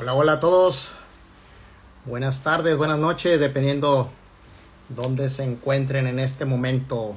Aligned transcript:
Hola, 0.00 0.14
hola 0.14 0.32
a 0.32 0.40
todos. 0.40 0.92
Buenas 2.06 2.40
tardes, 2.40 2.78
buenas 2.78 2.98
noches, 2.98 3.38
dependiendo 3.38 4.08
dónde 4.88 5.28
se 5.28 5.44
encuentren 5.44 6.06
en 6.06 6.18
este 6.18 6.46
momento. 6.46 7.16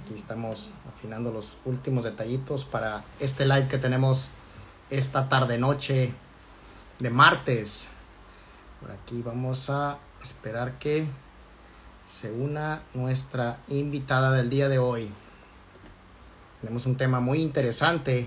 Aquí 0.00 0.14
estamos 0.14 0.70
afinando 0.88 1.30
los 1.30 1.58
últimos 1.66 2.04
detallitos 2.04 2.64
para 2.64 3.04
este 3.20 3.44
live 3.44 3.68
que 3.68 3.76
tenemos 3.76 4.30
esta 4.88 5.28
tarde 5.28 5.58
noche 5.58 6.14
de 7.00 7.10
martes. 7.10 7.88
Por 8.80 8.90
aquí 8.92 9.20
vamos 9.20 9.68
a 9.68 9.98
esperar 10.22 10.78
que 10.78 11.06
se 12.06 12.32
una 12.32 12.80
nuestra 12.94 13.58
invitada 13.68 14.32
del 14.32 14.48
día 14.48 14.70
de 14.70 14.78
hoy. 14.78 15.10
Tenemos 16.62 16.86
un 16.86 16.96
tema 16.96 17.20
muy 17.20 17.42
interesante 17.42 18.26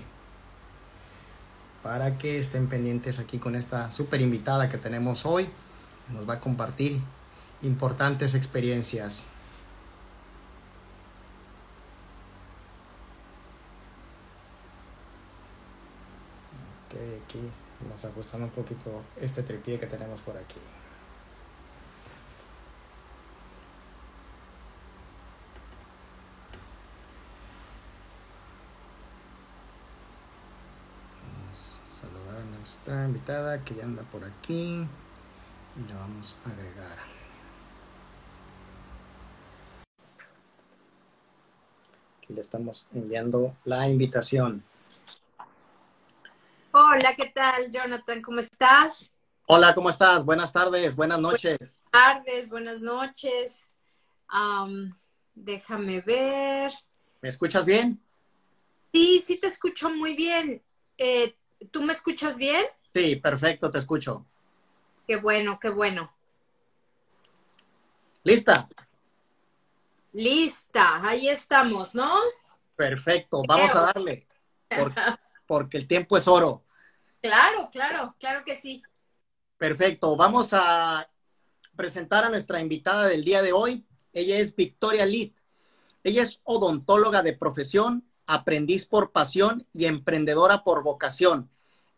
para 1.82 2.18
que 2.18 2.38
estén 2.38 2.68
pendientes 2.68 3.18
aquí 3.18 3.38
con 3.38 3.56
esta 3.56 3.90
super 3.90 4.20
invitada 4.20 4.68
que 4.68 4.78
tenemos 4.78 5.24
hoy. 5.24 5.48
Nos 6.12 6.28
va 6.28 6.34
a 6.34 6.40
compartir 6.40 7.00
importantes 7.62 8.34
experiencias. 8.34 9.26
Ok, 16.86 16.96
aquí 17.24 17.40
vamos 17.82 18.04
ajustando 18.04 18.46
un 18.46 18.52
poquito 18.52 19.02
este 19.20 19.42
tripié 19.42 19.78
que 19.78 19.86
tenemos 19.86 20.20
por 20.20 20.36
aquí. 20.36 20.58
Nuestra 32.70 33.04
invitada 33.04 33.64
que 33.64 33.74
ya 33.74 33.82
anda 33.82 34.04
por 34.12 34.22
aquí 34.22 34.86
y 35.76 35.88
la 35.88 35.96
vamos 35.96 36.36
a 36.44 36.50
agregar. 36.50 36.98
Aquí 42.18 42.32
le 42.32 42.40
estamos 42.40 42.86
enviando 42.94 43.56
la 43.64 43.88
invitación. 43.88 44.62
Hola, 46.70 47.16
¿qué 47.16 47.32
tal, 47.34 47.72
Jonathan? 47.72 48.22
¿Cómo 48.22 48.38
estás? 48.38 49.10
Hola, 49.46 49.74
¿cómo 49.74 49.90
estás? 49.90 50.24
Buenas 50.24 50.52
tardes, 50.52 50.94
buenas 50.94 51.18
noches. 51.18 51.84
Buenas 51.90 52.24
tardes, 52.24 52.48
buenas 52.48 52.80
noches. 52.80 53.68
déjame 55.34 56.02
ver. 56.02 56.72
¿Me 57.20 57.30
escuchas 57.30 57.66
bien? 57.66 58.00
Sí, 58.92 59.18
sí 59.18 59.38
te 59.38 59.48
escucho 59.48 59.90
muy 59.90 60.14
bien. 60.14 60.62
Eh, 60.96 61.34
¿Tú 61.70 61.82
me 61.82 61.92
escuchas 61.92 62.36
bien? 62.36 62.64
Sí, 62.92 63.16
perfecto, 63.16 63.70
te 63.70 63.78
escucho. 63.78 64.26
Qué 65.06 65.16
bueno, 65.16 65.58
qué 65.60 65.70
bueno. 65.70 66.12
¿Lista? 68.24 68.68
Lista, 70.12 71.00
ahí 71.06 71.28
estamos, 71.28 71.94
¿no? 71.94 72.14
Perfecto, 72.76 73.42
vamos 73.46 73.74
a 73.74 73.92
darle, 73.92 74.26
porque, 75.46 75.76
el 75.76 75.86
tiempo 75.86 76.16
es 76.16 76.26
oro. 76.26 76.64
Claro, 77.20 77.68
claro, 77.70 78.16
claro 78.18 78.44
que 78.44 78.56
sí. 78.56 78.82
Perfecto, 79.56 80.16
vamos 80.16 80.50
a 80.52 81.08
presentar 81.76 82.24
a 82.24 82.30
nuestra 82.30 82.60
invitada 82.60 83.06
del 83.06 83.24
día 83.24 83.42
de 83.42 83.52
hoy. 83.52 83.86
Ella 84.12 84.38
es 84.38 84.56
Victoria 84.56 85.04
Litt. 85.06 85.36
Ella 86.02 86.22
es 86.22 86.40
odontóloga 86.44 87.22
de 87.22 87.34
profesión, 87.34 88.09
aprendiz 88.30 88.86
por 88.86 89.10
pasión 89.10 89.66
y 89.72 89.86
emprendedora 89.86 90.62
por 90.62 90.84
vocación. 90.84 91.50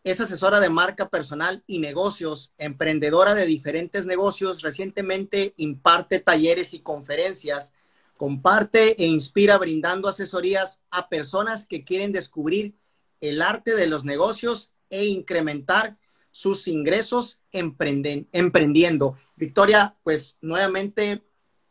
Es 0.03 0.19
asesora 0.19 0.59
de 0.59 0.71
marca 0.71 1.07
personal 1.09 1.63
y 1.67 1.77
negocios, 1.77 2.51
emprendedora 2.57 3.35
de 3.35 3.45
diferentes 3.45 4.07
negocios. 4.07 4.63
Recientemente 4.63 5.53
imparte 5.57 6.19
talleres 6.19 6.73
y 6.73 6.79
conferencias. 6.79 7.73
Comparte 8.17 9.01
e 9.01 9.05
inspira 9.05 9.59
brindando 9.59 10.07
asesorías 10.07 10.81
a 10.89 11.07
personas 11.07 11.67
que 11.67 11.83
quieren 11.83 12.11
descubrir 12.11 12.73
el 13.21 13.41
arte 13.41 13.75
de 13.75 13.85
los 13.85 14.03
negocios 14.03 14.73
e 14.89 15.05
incrementar 15.05 15.97
sus 16.31 16.67
ingresos 16.67 17.41
emprendiendo. 17.51 19.17
Victoria, 19.35 19.95
pues 20.03 20.39
nuevamente, 20.41 21.21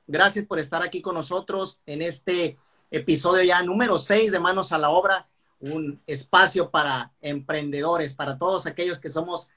gracias 0.06 0.47
por 0.47 0.61
estar 0.61 0.83
aquí 0.83 1.03
con 1.03 1.17
nosotros 1.17 1.81
en 1.84 2.01
este 2.01 2.59
episodio 2.92 3.42
ya 3.42 3.62
número 3.62 3.98
6 3.98 4.30
de 4.30 4.38
Manos 4.38 4.70
a 4.70 4.78
la 4.78 4.91
Obra, 4.91 5.26
un 5.60 6.00
espacio 6.06 6.70
para 6.70 7.10
emprendedores, 7.22 8.14
para 8.14 8.36
todos 8.36 8.66
aquellos 8.66 8.98
que 8.98 9.08
somos 9.08 9.48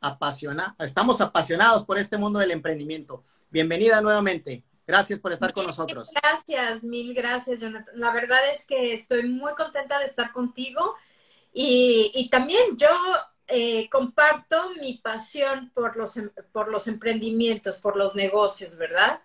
apasionados, 0.00 0.74
estamos 0.80 1.20
apasionados 1.20 1.84
por 1.84 1.96
este 1.96 2.18
mundo 2.18 2.40
del 2.40 2.50
emprendimiento. 2.50 3.24
Bienvenida 3.50 4.00
nuevamente. 4.00 4.64
Gracias 4.84 5.20
por 5.20 5.32
estar 5.32 5.52
con 5.52 5.64
nosotros. 5.64 6.10
Gracias, 6.22 6.82
mil 6.82 7.14
gracias, 7.14 7.60
Jonathan. 7.60 7.94
La 7.94 8.12
verdad 8.12 8.40
es 8.52 8.66
que 8.66 8.92
estoy 8.92 9.28
muy 9.28 9.52
contenta 9.54 10.00
de 10.00 10.06
estar 10.06 10.32
contigo 10.32 10.96
y, 11.54 12.28
también 12.32 12.76
yo 12.76 12.88
eh, 13.46 13.88
comparto 13.90 14.70
mi 14.80 14.94
pasión 14.94 15.70
por 15.72 15.96
los, 15.96 16.16
em, 16.16 16.30
por 16.50 16.68
los 16.68 16.88
emprendimientos, 16.88 17.76
por 17.76 17.96
los 17.96 18.16
negocios, 18.16 18.76
¿verdad? 18.76 19.20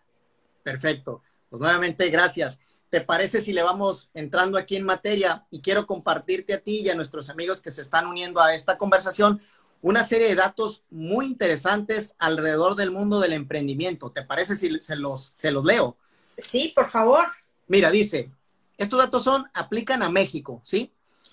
Perfecto. 0.62 1.24
Pues 1.50 1.60
nuevamente, 1.60 2.08
gracias. 2.10 2.60
¿Te 2.90 3.02
parece 3.02 3.42
si 3.42 3.52
le 3.52 3.64
vamos 3.64 4.10
entrando 4.14 4.58
aquí 4.58 4.78
en 4.78 4.86
materia? 4.86 5.46
Y 5.52 5.62
quiero 5.62 5.86
compartirte 5.86 6.54
a 6.54 6.60
ti 6.60 6.82
y 6.82 6.90
a 6.90 6.96
nuestros 6.96 7.30
amigos 7.30 7.60
que 7.60 7.72
se 7.72 7.82
están 7.82 8.08
uniendo 8.08 8.40
a 8.40 8.56
esta 8.56 8.78
conversación 8.78 9.42
una 9.82 10.04
serie 10.04 10.30
de 10.30 10.36
datos 10.36 10.84
muy 10.90 11.26
interesantes 11.26 12.16
alrededor 12.18 12.76
del 12.76 12.92
mundo 12.92 13.20
del 13.20 13.34
emprendimiento. 13.34 14.12
¿Te 14.12 14.24
parece 14.24 14.56
si 14.56 14.80
se 14.80 14.96
los, 14.96 15.34
se 15.36 15.52
los 15.52 15.66
leo? 15.66 15.98
Sí, 16.38 16.72
por 16.76 16.88
favor. 16.88 17.26
Mira, 17.68 17.92
dice, 17.92 18.32
estos 18.78 19.00
datos 19.00 19.24
son, 19.24 19.46
aplican 19.54 20.02
a 20.02 20.10
México, 20.10 20.62
¿sí? 20.64 20.92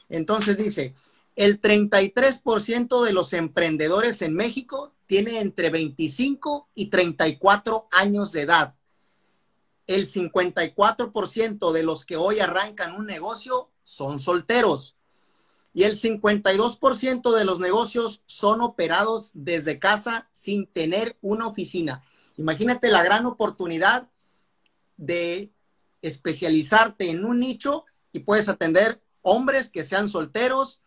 Entonces 0.09 0.57
dice, 0.57 0.95
el 1.37 1.61
33% 1.61 3.05
de 3.05 3.13
los 3.13 3.33
emprendedores 3.33 4.23
en 4.23 4.35
México 4.35 4.93
tiene 5.07 5.41
entre 5.41 5.71
25 5.71 6.69
y 6.75 6.87
34 6.87 7.89
años 7.93 8.33
de 8.33 8.43
edad 8.43 8.75
el 9.87 10.07
54% 10.07 11.73
de 11.73 11.83
los 11.83 12.05
que 12.05 12.17
hoy 12.17 12.41
arrancan 12.41 12.95
un 12.95 13.07
negocio 13.07 13.71
son 13.83 14.19
solteros 14.19 14.97
y 15.75 15.83
el 15.83 15.97
52% 15.97 17.37
de 17.37 17.45
los 17.45 17.59
negocios 17.59 18.23
son 18.27 18.61
operados 18.61 19.33
desde 19.35 19.81
casa 19.81 20.29
sin 20.33 20.67
tener 20.69 21.19
una 21.21 21.49
oficina. 21.49 22.05
Imagínate 22.37 22.91
la 22.91 23.03
gran 23.03 23.27
oportunidad 23.27 24.09
de 24.97 25.53
especializarte 26.01 27.11
en 27.11 27.25
un 27.25 27.41
nicho 27.41 27.85
y 28.13 28.21
puedes 28.21 28.49
atender 28.49 29.03
hombres 29.23 29.69
que 29.69 29.83
sean 29.83 30.09
solteros, 30.09 30.81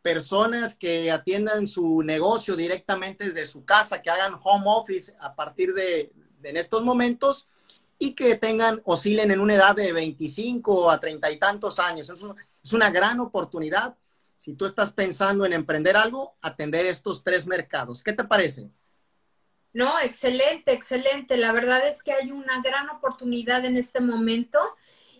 personas 0.00 0.78
que 0.78 1.10
atiendan 1.10 1.66
su 1.66 2.02
negocio 2.02 2.56
directamente 2.56 3.28
desde 3.28 3.46
su 3.46 3.66
casa, 3.66 4.00
que 4.00 4.10
hagan 4.10 4.36
home 4.42 4.64
office 4.66 5.14
a 5.20 5.34
partir 5.34 5.74
de, 5.74 6.12
en 6.42 6.56
estos 6.56 6.82
momentos 6.82 7.48
y 7.98 8.12
que 8.14 8.36
tengan, 8.36 8.80
oscilen 8.84 9.30
en 9.30 9.40
una 9.40 9.54
edad 9.54 9.74
de 9.74 9.92
25 9.92 10.90
a 10.90 11.00
30 11.00 11.30
y 11.32 11.38
tantos 11.38 11.78
años. 11.78 12.08
Es, 12.08 12.20
es 12.62 12.72
una 12.72 12.90
gran 12.90 13.20
oportunidad. 13.20 13.96
Si 14.36 14.54
tú 14.54 14.66
estás 14.66 14.92
pensando 14.92 15.44
en 15.44 15.52
emprender 15.52 15.96
algo, 15.96 16.36
atender 16.40 16.86
estos 16.86 17.24
tres 17.24 17.46
mercados. 17.46 18.04
¿Qué 18.04 18.12
te 18.12 18.24
parece? 18.24 18.68
No, 19.72 19.98
excelente, 20.00 20.72
excelente. 20.72 21.36
La 21.36 21.52
verdad 21.52 21.86
es 21.86 22.02
que 22.02 22.12
hay 22.12 22.30
una 22.30 22.60
gran 22.62 22.88
oportunidad 22.90 23.64
en 23.64 23.76
este 23.76 24.00
momento 24.00 24.58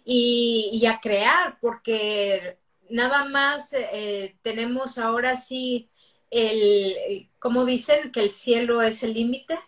y, 0.04 0.86
a 0.86 1.00
crear, 1.00 1.58
porque 1.60 2.58
nada 2.88 3.24
más 3.26 3.72
eh, 3.72 4.36
tenemos 4.42 4.98
ahora 4.98 5.36
sí 5.36 5.90
el, 6.30 7.28
como 7.38 7.64
dicen, 7.64 8.10
que 8.10 8.20
el 8.20 8.30
cielo 8.30 8.82
es 8.82 9.02
el 9.02 9.14
límite. 9.14 9.58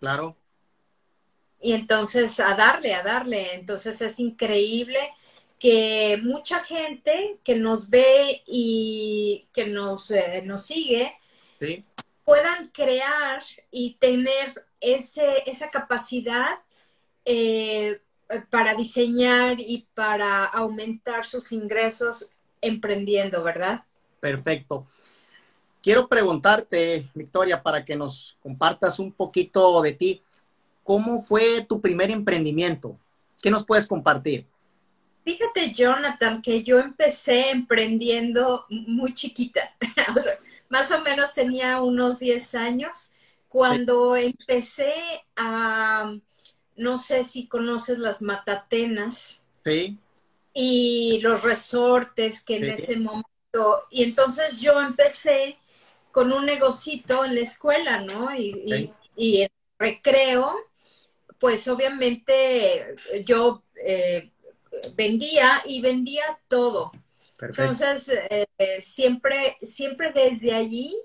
Claro. 0.00 0.36
Y 1.60 1.72
entonces 1.72 2.38
a 2.40 2.54
darle, 2.54 2.94
a 2.94 3.02
darle. 3.02 3.54
Entonces 3.54 4.00
es 4.00 4.20
increíble 4.20 4.98
que 5.58 6.20
mucha 6.22 6.62
gente 6.62 7.38
que 7.42 7.56
nos 7.56 7.90
ve 7.90 8.42
y 8.46 9.48
que 9.52 9.66
nos, 9.66 10.10
eh, 10.10 10.42
nos 10.44 10.66
sigue 10.66 11.14
puedan 12.24 12.68
crear 12.68 13.42
y 13.70 13.94
tener 13.94 14.66
ese, 14.80 15.42
esa 15.46 15.70
capacidad 15.70 16.60
eh, 17.24 18.00
para 18.50 18.74
diseñar 18.74 19.58
y 19.58 19.86
para 19.94 20.44
aumentar 20.44 21.24
sus 21.24 21.52
ingresos 21.52 22.30
emprendiendo, 22.60 23.42
¿verdad? 23.42 23.84
Perfecto. 24.20 24.86
Quiero 25.82 26.08
preguntarte, 26.08 27.08
Victoria, 27.14 27.62
para 27.62 27.84
que 27.84 27.96
nos 27.96 28.36
compartas 28.42 28.98
un 28.98 29.12
poquito 29.12 29.80
de 29.80 29.92
ti. 29.92 30.22
¿Cómo 30.88 31.20
fue 31.20 31.60
tu 31.68 31.82
primer 31.82 32.10
emprendimiento? 32.10 32.98
¿Qué 33.42 33.50
nos 33.50 33.66
puedes 33.66 33.86
compartir? 33.86 34.46
Fíjate, 35.22 35.70
Jonathan, 35.72 36.40
que 36.40 36.62
yo 36.62 36.78
empecé 36.78 37.50
emprendiendo 37.50 38.64
muy 38.70 39.12
chiquita. 39.12 39.76
más 40.70 40.90
o 40.90 41.02
menos 41.02 41.34
tenía 41.34 41.82
unos 41.82 42.20
10 42.20 42.54
años 42.54 43.12
cuando 43.50 44.16
empecé 44.16 44.94
a, 45.36 46.16
no 46.76 46.96
sé 46.96 47.22
si 47.22 47.48
conoces 47.48 47.98
las 47.98 48.22
matatenas. 48.22 49.42
Sí. 49.66 49.98
Y 50.54 51.20
los 51.20 51.42
resortes 51.42 52.42
que 52.42 52.56
en 52.56 52.64
ese 52.64 52.96
momento, 52.96 53.84
y 53.90 54.04
entonces 54.04 54.58
yo 54.58 54.80
empecé 54.80 55.58
con 56.12 56.32
un 56.32 56.46
negocito 56.46 57.26
en 57.26 57.34
la 57.34 57.42
escuela, 57.42 58.00
¿no? 58.00 58.34
Y, 58.34 58.90
y, 59.14 59.42
en 59.42 59.50
recreo, 59.78 60.56
pues 61.38 61.66
obviamente 61.68 62.96
yo 63.24 63.62
eh, 63.84 64.30
vendía 64.94 65.62
y 65.64 65.80
vendía 65.80 66.38
todo. 66.48 66.92
Entonces, 67.40 68.10
eh, 68.30 68.46
siempre, 68.80 69.56
siempre 69.60 70.12
desde 70.12 70.54
allí 70.54 70.96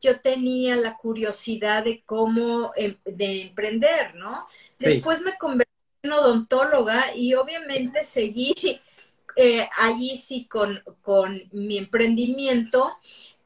yo 0.00 0.20
tenía 0.20 0.76
la 0.76 0.96
curiosidad 0.96 1.84
de 1.84 2.02
cómo, 2.04 2.72
em, 2.76 2.96
de 3.04 3.42
emprender, 3.42 4.14
¿no? 4.14 4.46
Después 4.78 5.20
me 5.22 5.36
convertí 5.36 5.72
en 6.02 6.12
odontóloga 6.12 7.14
y 7.14 7.34
obviamente 7.34 8.04
seguí 8.04 8.54
eh, 9.36 9.68
allí 9.78 10.16
sí 10.16 10.46
con, 10.46 10.82
con, 11.02 11.42
mi 11.52 11.78
emprendimiento, 11.78 12.96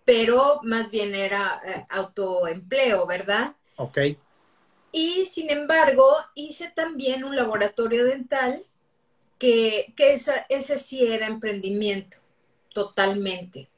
pero 0.04 0.60
más 0.62 0.90
bien 0.90 1.14
era 1.14 1.60
eh, 1.64 1.86
autoempleo, 1.88 3.06
¿verdad? 3.06 3.54
Ok. 3.76 3.98
Y 4.92 5.24
sin 5.24 5.50
embargo, 5.50 6.06
hice 6.34 6.70
también 6.74 7.24
un 7.24 7.34
laboratorio 7.34 8.04
dental 8.04 8.64
que, 9.38 9.92
que 9.96 10.14
ese 10.48 10.78
sí 10.78 11.04
era 11.04 11.26
emprendimiento, 11.26 12.18
totalmente. 12.72 13.68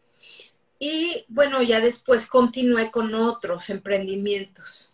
Y 0.79 1.25
bueno, 1.29 1.63
ya 1.63 1.81
después 1.81 2.27
continué 2.27 2.91
con 2.91 3.15
otros 3.15 3.71
emprendimientos. 3.71 4.93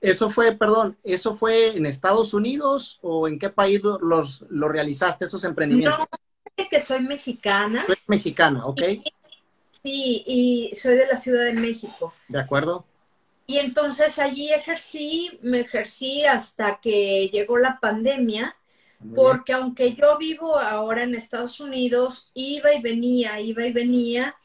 Eso 0.00 0.30
fue, 0.30 0.52
perdón, 0.52 0.98
¿eso 1.04 1.36
fue 1.36 1.76
en 1.76 1.86
Estados 1.86 2.34
Unidos 2.34 2.98
o 3.02 3.28
en 3.28 3.38
qué 3.38 3.50
país 3.50 3.80
los, 3.82 4.44
lo 4.48 4.68
realizaste, 4.68 5.26
esos 5.26 5.44
emprendimientos? 5.44 5.98
No, 5.98 6.68
que 6.70 6.80
soy 6.80 7.00
mexicana. 7.00 7.82
Soy 7.84 7.96
mexicana, 8.06 8.66
ok. 8.66 8.80
sí, 9.70 10.24
y 10.26 10.74
soy 10.74 10.96
de 10.96 11.06
la 11.06 11.16
Ciudad 11.16 11.44
de 11.44 11.52
México. 11.52 12.12
De 12.28 12.38
acuerdo. 12.38 12.84
Y 13.50 13.58
entonces 13.58 14.20
allí 14.20 14.52
ejercí, 14.52 15.40
me 15.42 15.58
ejercí 15.58 16.24
hasta 16.24 16.78
que 16.80 17.28
llegó 17.32 17.58
la 17.58 17.80
pandemia, 17.80 18.56
porque 19.12 19.52
aunque 19.54 19.92
yo 19.94 20.16
vivo 20.18 20.56
ahora 20.56 21.02
en 21.02 21.16
Estados 21.16 21.58
Unidos, 21.58 22.30
iba 22.34 22.72
y 22.72 22.80
venía, 22.80 23.40
iba 23.40 23.66
y 23.66 23.72
venía, 23.72 24.36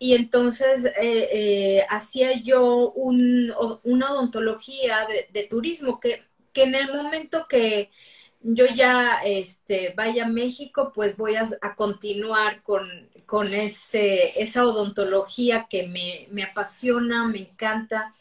y 0.00 0.16
entonces 0.16 0.86
eh, 0.86 1.28
eh, 1.32 1.86
hacía 1.88 2.42
yo 2.42 2.90
un, 2.96 3.54
una 3.84 4.10
odontología 4.10 5.06
de, 5.32 5.44
turismo 5.44 6.00
que, 6.00 6.24
que, 6.52 6.64
en 6.64 6.74
el 6.74 6.92
momento 6.92 7.46
que 7.48 7.92
yo 8.40 8.66
ya 8.66 9.20
este, 9.24 9.94
vaya 9.96 10.24
a 10.24 10.30
México, 10.30 10.90
pues 10.92 11.16
voy 11.16 11.36
a, 11.36 11.46
continuar 11.76 12.64
con, 12.64 13.08
con 13.24 13.54
ese, 13.54 14.42
esa 14.42 14.66
odontología 14.66 15.68
que 15.70 15.86
me, 15.86 16.26
me 16.32 16.42
apasiona, 16.42 17.24
me 17.28 17.38
encanta. 17.38 18.16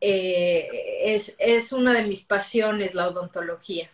Eh, 0.00 0.68
es, 1.04 1.34
es 1.38 1.72
una 1.72 1.92
de 1.92 2.04
mis 2.04 2.24
pasiones, 2.24 2.94
la 2.94 3.08
odontología. 3.08 3.90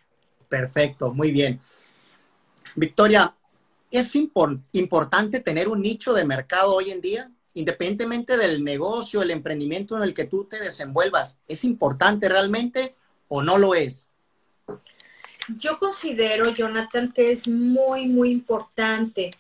Perfecto, 0.48 1.12
muy 1.12 1.32
bien. 1.32 1.60
Victoria, 2.76 3.34
es 3.90 4.14
importante 4.16 5.40
tener 5.40 5.68
un 5.68 5.80
nicho 5.80 6.12
de 6.12 6.24
mercado 6.24 6.74
hoy 6.74 6.90
en 6.90 7.00
día, 7.00 7.30
independientemente 7.54 8.36
del 8.36 8.64
negocio, 8.64 9.22
el 9.22 9.30
emprendimiento 9.30 9.96
en 9.96 10.02
el 10.02 10.14
que 10.14 10.24
tú 10.24 10.44
te 10.44 10.58
desenvuelvas. 10.58 11.38
¿Es 11.46 11.64
importante 11.64 12.28
realmente 12.28 12.94
o 13.28 13.42
no 13.42 13.58
lo 13.58 13.74
es? 13.74 14.10
Yo 15.58 15.78
considero, 15.78 16.48
Jonathan, 16.50 17.12
que 17.12 17.30
es 17.30 17.46
muy, 17.46 18.06
muy 18.06 18.30
importante 18.30 19.30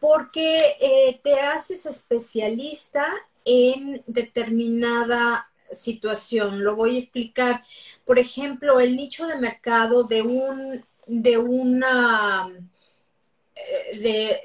porque 0.00 0.58
eh, 0.80 1.20
te 1.22 1.40
haces 1.40 1.84
especialista 1.86 3.06
en 3.44 4.02
determinada 4.06 5.50
situación. 5.72 6.64
Lo 6.64 6.76
voy 6.76 6.96
a 6.96 6.98
explicar. 6.98 7.64
Por 8.04 8.18
ejemplo, 8.18 8.80
el 8.80 8.96
nicho 8.96 9.26
de 9.26 9.36
mercado 9.36 10.04
de 10.04 10.22
un 10.22 10.84
de 11.06 11.38
una 11.38 12.50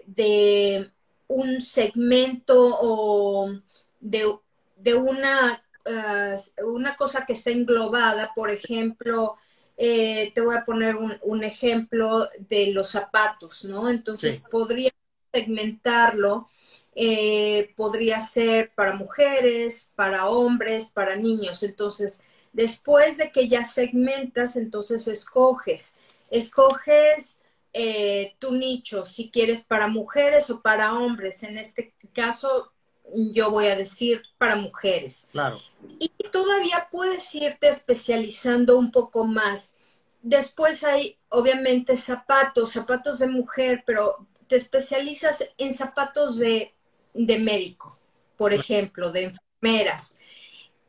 de, 0.06 0.92
un 1.28 1.62
segmento 1.62 2.78
o 2.82 3.52
de, 4.00 4.94
una, 4.96 5.64
eh, 5.86 6.36
una 6.64 6.96
cosa 6.96 7.26
que 7.26 7.34
está 7.34 7.50
englobada, 7.50 8.32
por 8.36 8.50
ejemplo, 8.50 9.38
eh, 9.78 10.32
te 10.36 10.42
voy 10.42 10.56
a 10.56 10.66
poner 10.66 10.96
un, 10.96 11.44
ejemplo 11.44 12.30
de 12.38 12.68
los 12.68 12.90
zapatos, 12.90 13.66
¿no? 13.66 13.90
Entonces 13.90 14.44
podría 14.52 14.92
segmentarlo, 15.34 16.50
eh, 16.96 17.74
podría 17.76 18.20
ser 18.20 18.72
para 18.76 18.94
mujeres, 18.94 19.92
para 19.96 20.28
hombres, 20.30 20.92
para 20.92 21.16
niños. 21.16 21.64
Entonces, 21.64 22.24
después 22.52 23.18
de 23.18 23.32
que 23.32 23.48
ya 23.48 23.66
segmentas, 23.66 24.56
entonces 24.56 25.08
escoges, 25.08 25.96
escoges 26.30 27.40
eh, 27.74 28.36
tu 28.38 28.54
nicho, 28.54 29.06
si 29.06 29.32
quieres 29.32 29.64
para 29.64 29.88
mujeres 29.88 30.50
o 30.52 30.62
para 30.62 30.94
hombres. 30.94 31.42
En 31.44 31.58
este 31.58 31.94
caso, 32.14 32.72
yo 33.14 33.50
voy 33.50 33.68
a 33.68 33.76
decir 33.76 34.22
para 34.38 34.56
mujeres. 34.56 35.28
Claro. 35.32 35.60
Y 36.00 36.10
todavía 36.32 36.88
puedes 36.92 37.34
irte 37.34 37.70
especializando 37.70 38.78
un 38.78 38.92
poco 38.92 39.26
más. 39.26 39.76
Después 40.22 40.84
hay, 40.84 41.18
obviamente, 41.30 41.98
zapatos, 41.98 42.72
zapatos 42.72 43.20
de 43.20 43.28
mujer, 43.28 43.84
pero 43.86 44.28
te 44.48 44.56
especializas 44.56 45.44
en 45.58 45.74
zapatos 45.74 46.38
de, 46.38 46.73
de 47.14 47.40
médico, 47.40 47.98
por 48.38 48.54
ejemplo, 48.54 49.12
de 49.12 49.32
enfermeras. 49.62 50.16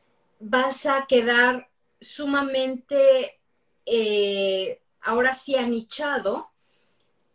vas 0.40 0.86
a 0.86 1.04
quedar 1.06 1.68
sumamente, 2.00 3.38
eh, 3.84 4.80
ahora 5.02 5.34
sí, 5.34 5.54
anichado. 5.54 6.48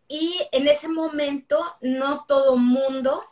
Y 0.07 0.39
en 0.51 0.67
ese 0.67 0.87
momento 0.87 1.63
no 1.81 2.25
todo 2.27 2.57
mundo 2.57 3.25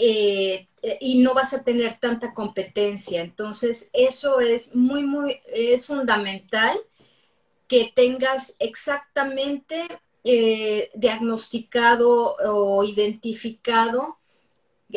eh, 0.00 0.66
y 1.00 1.18
no 1.18 1.34
vas 1.34 1.52
a 1.52 1.62
tener 1.62 1.98
tanta 1.98 2.32
competencia. 2.32 3.20
Entonces, 3.20 3.90
eso 3.92 4.40
es 4.40 4.74
muy, 4.74 5.04
muy, 5.04 5.40
es 5.52 5.86
fundamental 5.86 6.78
que 7.68 7.92
tengas 7.94 8.56
exactamente 8.58 9.86
eh, 10.24 10.90
diagnosticado 10.94 12.36
o 12.44 12.82
identificado 12.84 14.20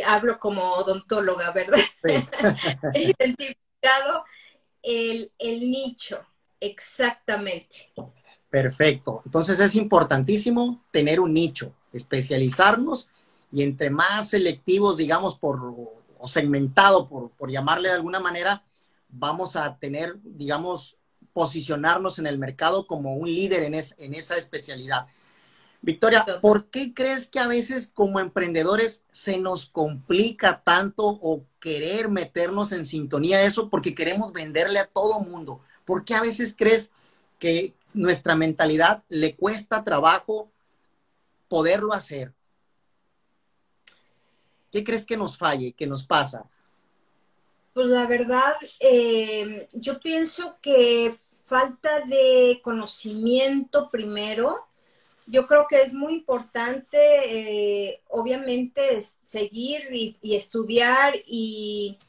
hablo 0.02 0.40
como 0.40 0.74
odontóloga, 0.74 1.52
¿verdad? 1.52 1.80
Identificado 2.96 4.26
el, 4.82 5.32
nicho, 5.40 6.20
exactamente. 6.60 7.92
Perfecto. 8.50 9.22
Entonces 9.26 9.60
es 9.60 9.76
importantísimo 9.76 10.84
tener 10.92 11.20
un 11.20 11.34
nicho, 11.34 11.74
especializarnos 11.92 13.10
y 13.54 13.62
entre 13.62 13.90
más 13.90 14.30
selectivos, 14.30 14.98
digamos, 14.98 15.38
por, 15.38 15.62
o 16.18 16.28
segmentado, 16.28 17.08
por, 17.08 17.30
por 17.32 17.52
llamarle 17.52 17.90
de 17.90 17.96
alguna 17.96 18.20
manera, 18.20 18.64
vamos 19.10 19.56
a 19.56 19.78
tener, 19.78 20.18
digamos, 20.24 20.98
posicionarnos 21.34 22.20
en 22.20 22.28
el 22.28 22.40
mercado 22.40 22.88
como 22.88 23.16
un 23.16 23.28
líder 23.28 23.64
en, 23.64 23.76
en 23.76 24.14
esa 24.14 24.36
especialidad. 24.36 25.08
Victoria, 25.82 26.26
¿por 26.42 26.66
qué 26.70 26.94
crees 26.94 27.28
que 27.28 27.40
a 27.40 27.48
veces 27.48 27.92
como 27.94 28.20
emprendedores 28.20 29.04
se 29.12 29.38
nos 29.38 29.68
complica 29.68 30.64
tanto 30.64 31.04
o 31.06 31.44
querer 31.60 32.10
meternos 32.10 32.72
en 32.72 32.86
sintonía 32.86 33.38
de 33.38 33.46
eso 33.46 33.70
porque 33.70 33.94
queremos 33.94 34.34
venderle 34.34 34.80
a 34.80 34.88
todo 34.88 35.20
mundo? 35.20 35.62
¿Por 35.86 36.06
qué 36.06 36.16
a 36.16 36.22
veces 36.22 36.56
crees 36.58 36.92
que 37.38 37.76
nuestra 37.94 38.36
mentalidad 38.36 39.04
le 39.10 39.36
cuesta 39.36 39.84
trabajo 39.84 40.50
poderlo 41.48 41.94
hacer. 41.94 42.34
¿Qué 44.74 44.84
crees 44.84 45.06
que 45.06 45.18
nos 45.18 45.38
falle, 45.38 45.74
que 45.74 45.86
nos 45.86 46.04
pasa? 46.04 46.50
Pues 47.76 47.86
la 47.86 48.08
verdad, 48.08 48.56
eh, 48.80 49.68
yo 49.74 50.00
pienso 50.00 50.58
que 50.64 51.14
falta 51.46 52.00
de 52.00 52.60
conocimiento 52.64 53.92
primero. 53.92 54.66
Yo 55.28 55.46
creo 55.46 55.68
que 55.70 55.84
es 55.84 55.94
muy 55.94 56.14
importante, 56.14 56.98
eh, 56.98 58.02
obviamente, 58.10 59.00
seguir 59.22 59.84
y, 59.92 60.36
estudiar 60.36 61.14
y, 61.28 62.00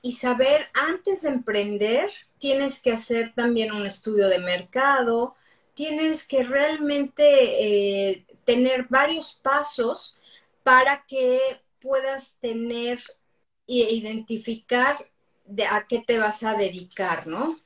y, 0.00 0.12
saber 0.12 0.68
antes 0.72 1.20
de 1.20 1.28
emprender. 1.28 2.10
Tienes 2.38 2.80
que 2.80 2.92
hacer 2.92 3.34
también 3.34 3.72
un 3.72 3.84
estudio 3.84 4.28
de 4.28 4.38
mercado. 4.38 5.34
Tienes 5.74 6.26
que 6.26 6.44
realmente 6.44 7.24
eh, 8.08 8.24
tener 8.46 8.86
varios 8.88 9.34
pasos 9.34 10.16
para 10.62 11.04
que 11.06 11.60
puedas 11.86 12.36
tener 12.40 13.00
e 13.68 13.94
identificar 13.94 15.08
de 15.44 15.64
a 15.66 15.86
qué 15.88 16.02
te 16.04 16.18
vas 16.18 16.42
a 16.42 16.54
dedicar, 16.56 17.26
¿no? 17.28 17.58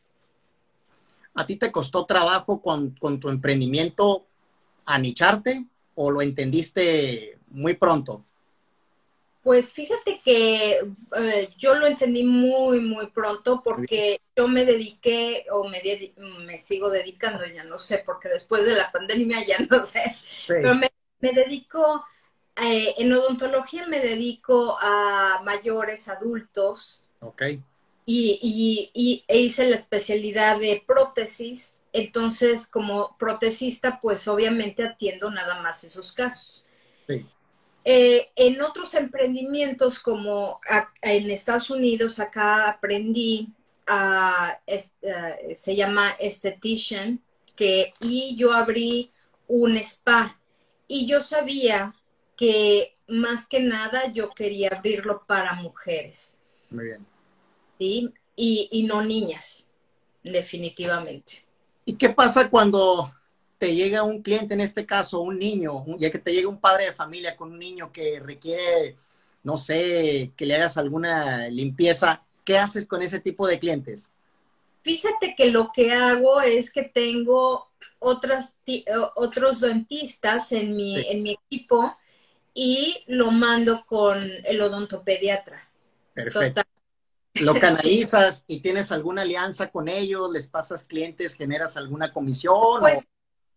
¿A 1.34 1.46
ti 1.46 1.56
te 1.56 1.72
costó 1.72 2.04
trabajo 2.04 2.60
con, 2.60 2.94
tu 2.94 3.30
emprendimiento 3.30 4.26
anicharte 4.84 5.64
o 5.94 6.10
lo 6.10 6.20
entendiste 6.20 7.38
muy 7.48 7.74
pronto? 7.74 8.24
Pues 9.42 9.72
fíjate 9.72 10.20
que 10.22 10.80
eh, 11.16 11.48
yo 11.56 11.74
lo 11.74 11.86
entendí 11.86 12.24
muy, 12.24 12.80
muy 12.80 13.06
pronto 13.06 13.62
porque 13.64 14.20
yo 14.36 14.46
me 14.48 14.66
dediqué 14.66 15.46
o 15.50 15.66
me, 15.66 15.80
me, 16.44 16.60
sigo 16.60 16.90
dedicando, 16.90 17.46
ya 17.46 17.64
no 17.64 17.78
sé, 17.78 18.02
porque 18.04 18.28
después 18.28 18.66
de 18.66 18.74
la 18.74 18.92
pandemia 18.92 19.42
ya 19.46 19.56
no 19.70 19.86
sé, 19.86 20.14
pero 20.46 20.74
me, 20.74 20.90
me 21.20 21.32
dedico, 21.32 22.04
eh, 22.62 22.94
en 22.98 23.12
odontología 23.12 23.86
me 23.86 24.00
dedico 24.00 24.76
a 24.80 25.42
mayores 25.44 26.08
adultos. 26.08 27.02
Ok 27.20 27.42
y, 28.12 29.24
e 29.26 29.38
hice 29.38 29.68
la 29.68 29.76
especialidad 29.76 30.58
de 30.58 30.82
prótesis. 30.86 31.78
Entonces, 31.92 32.66
como 32.66 33.16
protesista, 33.18 34.00
pues 34.00 34.28
obviamente 34.28 34.84
atiendo 34.84 35.30
nada 35.30 35.60
más 35.62 35.82
esos 35.84 36.12
casos. 36.12 36.64
Eh, 37.82 38.28
en 38.36 38.60
otros 38.60 38.94
emprendimientos, 38.94 40.00
como 40.00 40.60
en 41.00 41.30
Estados 41.30 41.70
Unidos, 41.70 42.20
acá 42.20 42.68
aprendí 42.68 43.48
a, 43.86 44.60
se 45.54 45.74
llama 45.74 46.14
Esthetician, 46.18 47.20
que, 47.56 47.94
y 48.00 48.36
yo 48.36 48.52
abrí 48.52 49.10
un 49.48 49.76
spa. 49.78 50.38
Y 50.86 51.06
yo 51.06 51.20
sabía 51.20 51.94
que 52.40 52.96
más 53.06 53.46
que 53.46 53.60
nada 53.60 54.10
yo 54.14 54.30
quería 54.30 54.70
abrirlo 54.70 55.24
para 55.26 55.52
mujeres. 55.52 56.38
Muy 56.70 56.86
bien. 56.86 57.06
¿sí? 57.78 58.14
Y, 58.34 58.84
no 58.84 59.02
niñas, 59.02 59.68
definitivamente. 60.24 61.44
¿Y 61.84 61.96
qué 61.96 62.08
pasa 62.08 62.48
cuando 62.48 63.12
te 63.58 63.74
llega 63.74 64.02
un 64.04 64.22
cliente, 64.22 64.54
en 64.54 64.62
este 64.62 64.86
caso 64.86 65.20
un 65.20 65.38
niño, 65.38 65.84
ya 65.98 66.10
que 66.10 66.18
te 66.18 66.32
llega 66.32 66.48
un 66.48 66.58
padre 66.58 66.86
de 66.86 66.92
familia 66.94 67.36
con 67.36 67.52
un 67.52 67.58
niño 67.58 67.92
que 67.92 68.18
requiere, 68.20 68.96
no 69.42 69.58
sé, 69.58 70.32
que 70.34 70.46
le 70.46 70.54
hagas 70.54 70.78
alguna 70.78 71.46
limpieza? 71.48 72.22
¿Qué 72.42 72.56
haces 72.56 72.86
con 72.86 73.02
ese 73.02 73.20
tipo 73.20 73.46
de 73.46 73.58
clientes? 73.58 74.14
Fíjate 74.80 75.34
que 75.36 75.50
lo 75.50 75.70
que 75.74 75.92
hago 75.92 76.40
es 76.40 76.72
que 76.72 76.84
tengo 76.84 77.68
otras, 77.98 78.58
otros 79.14 79.60
dentistas 79.60 80.52
en 80.52 80.74
mi, 80.74 80.98
en 81.06 81.22
mi 81.22 81.32
equipo 81.32 81.94
y 82.54 83.04
lo 83.06 83.30
mando 83.30 83.84
con 83.86 84.18
el 84.44 84.60
odontopediatra. 84.60 85.70
Perfecto 86.14 86.62
lo 87.34 87.54
canalizas 87.60 88.44
y 88.46 88.60
tienes 88.60 88.92
alguna 88.92 89.22
alianza 89.22 89.70
con 89.70 89.88
ellos, 89.88 90.30
les 90.30 90.48
pasas 90.48 90.84
clientes, 90.84 91.34
generas 91.34 91.76
alguna 91.76 92.12
comisión. 92.12 92.80
Pues 92.80 93.08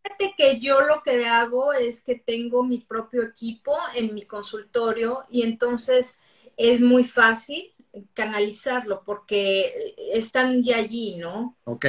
fíjate 0.03 0.33
que 0.38 0.59
yo 0.59 0.81
lo 0.81 1.01
que 1.03 1.25
hago 1.27 1.73
es 1.73 2.03
que 2.03 2.15
tengo 2.15 2.63
mi 2.63 2.79
propio 2.79 3.23
equipo 3.23 3.75
en 3.95 4.13
mi 4.13 4.25
consultorio 4.25 5.25
y 5.29 5.43
entonces 5.43 6.19
es 6.57 6.81
muy 6.81 7.03
fácil 7.03 7.73
canalizarlo 8.13 9.03
porque 9.05 9.95
están 10.13 10.63
ya 10.63 10.77
allí, 10.77 11.15
¿no? 11.15 11.55
Ok, 11.65 11.85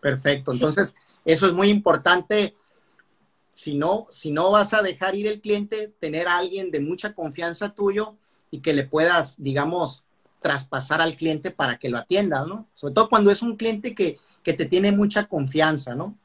perfecto. 0.00 0.52
Entonces, 0.52 0.94
eso 1.24 1.46
es 1.46 1.52
muy 1.52 1.68
importante. 1.68 2.56
Si 3.58 3.74
no, 3.74 4.06
si 4.08 4.30
no 4.30 4.52
vas 4.52 4.72
a 4.72 4.82
dejar 4.82 5.16
ir 5.16 5.26
el 5.26 5.40
cliente, 5.40 5.92
tener 5.98 6.28
a 6.28 6.38
alguien 6.38 6.70
de 6.70 6.78
mucha 6.78 7.12
confianza 7.12 7.74
tuyo 7.74 8.14
y 8.52 8.60
que 8.60 8.72
le 8.72 8.84
puedas, 8.84 9.34
digamos, 9.42 10.04
traspasar 10.40 11.00
al 11.00 11.16
cliente 11.16 11.50
para 11.50 11.76
que 11.76 11.88
lo 11.88 11.98
atienda, 11.98 12.46
¿no? 12.46 12.68
Sobre 12.76 12.94
todo 12.94 13.08
cuando 13.08 13.32
es 13.32 13.42
un 13.42 13.56
cliente 13.56 13.96
que, 13.96 14.16
te 14.44 14.64
tiene 14.64 14.92
mucha 14.92 15.24
confianza, 15.26 15.96
¿no? 15.96 16.16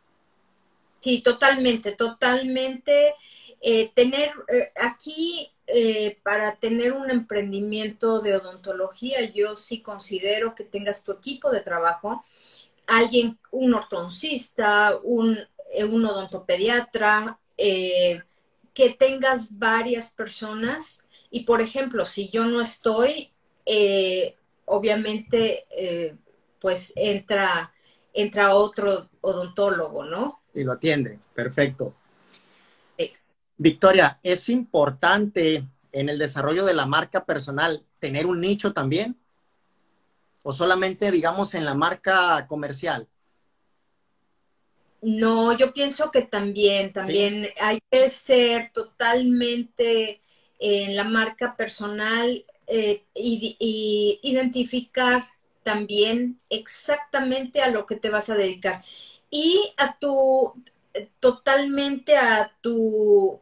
Sí, 1.00 1.22
totalmente, 1.22 1.94
totalmente. 1.94 3.16
Eh, 3.62 3.92
tener 3.96 4.30
eh, 4.48 4.72
aquí, 4.80 5.50
eh, 5.66 6.20
para 6.22 6.56
tener 6.58 6.94
un 6.94 7.10
emprendimiento 7.10 8.22
de 8.22 8.36
odontología, 8.36 9.26
yo 9.34 9.56
sí 9.56 9.82
considero 9.82 10.54
que 10.54 10.66
tengas 10.66 11.04
tu 11.04 11.12
equipo 11.14 11.50
de 11.50 11.62
trabajo, 11.62 12.24
alguien, 12.86 13.40
un 13.50 13.74
ortoncista, 13.74 15.00
un, 15.02 15.40
un 15.90 16.06
odontopediatra, 16.06 17.40
que 18.74 18.90
tengas 18.98 19.58
varias 19.58 20.12
personas. 20.12 21.04
Y 21.30 21.42
por 21.42 21.62
ejemplo, 21.62 22.06
si 22.06 22.30
yo 22.30 22.46
no 22.46 22.62
estoy, 22.62 23.32
eh, 23.66 24.36
obviamente, 24.66 25.66
eh, 25.72 26.16
pues 26.60 26.94
entra, 26.96 27.74
entra 28.14 28.56
otro 28.56 29.10
odontólogo, 29.22 30.06
¿no? 30.06 30.42
Y 30.54 30.64
lo 30.64 30.74
atiende, 30.74 31.20
perfecto. 31.34 31.96
Victoria, 33.58 34.20
¿es 34.24 34.50
importante 34.50 35.66
en 35.92 36.10
el 36.10 36.18
desarrollo 36.18 36.66
de 36.66 36.74
la 36.74 36.86
marca 36.86 37.24
personal 37.24 37.86
tener 38.00 38.26
un 38.26 38.42
nicho 38.42 38.74
también? 38.74 39.18
¿O 40.42 40.52
solamente, 40.52 41.12
digamos, 41.12 41.54
en 41.54 41.64
la 41.64 41.74
marca 41.74 42.46
comercial? 42.48 43.08
No, 45.04 45.52
yo 45.58 45.74
pienso 45.74 46.12
que 46.12 46.22
también, 46.22 46.94
también 46.94 47.50
hay 47.60 47.80
que 47.92 48.08
ser 48.08 48.72
totalmente 48.72 50.22
en 50.60 50.96
la 50.96 51.04
marca 51.04 51.58
personal 51.58 52.46
eh, 52.68 53.04
y, 53.14 54.20
identificar 54.24 55.28
también 55.62 56.40
exactamente 56.50 57.62
a 57.62 57.70
lo 57.70 57.86
que 57.86 57.98
te 57.98 58.10
vas 58.10 58.30
a 58.30 58.36
dedicar. 58.36 58.82
Y 59.30 59.74
a 59.78 59.98
tu 60.00 60.54
totalmente 61.20 62.16
a 62.16 62.56
tu 62.62 63.42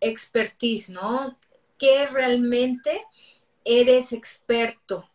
expertise, 0.00 0.90
¿no? 0.90 1.38
Que 1.76 2.06
realmente 2.06 3.04
eres 3.64 4.12
experto, 4.14 5.10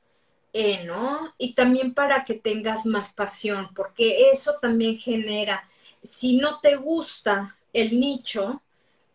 ¿no? 0.86 1.34
Y 1.38 1.53
también 1.53 1.94
para 1.94 2.25
que 2.25 2.34
tengas 2.34 2.86
más 2.86 3.13
pasión, 3.13 3.70
porque 3.75 4.32
eso 4.32 4.56
también 4.62 4.98
genera, 4.98 5.63
si 6.03 6.38
no 6.38 6.60
te 6.60 6.75
gusta 6.75 7.56
el 7.72 8.00
nicho, 8.00 8.62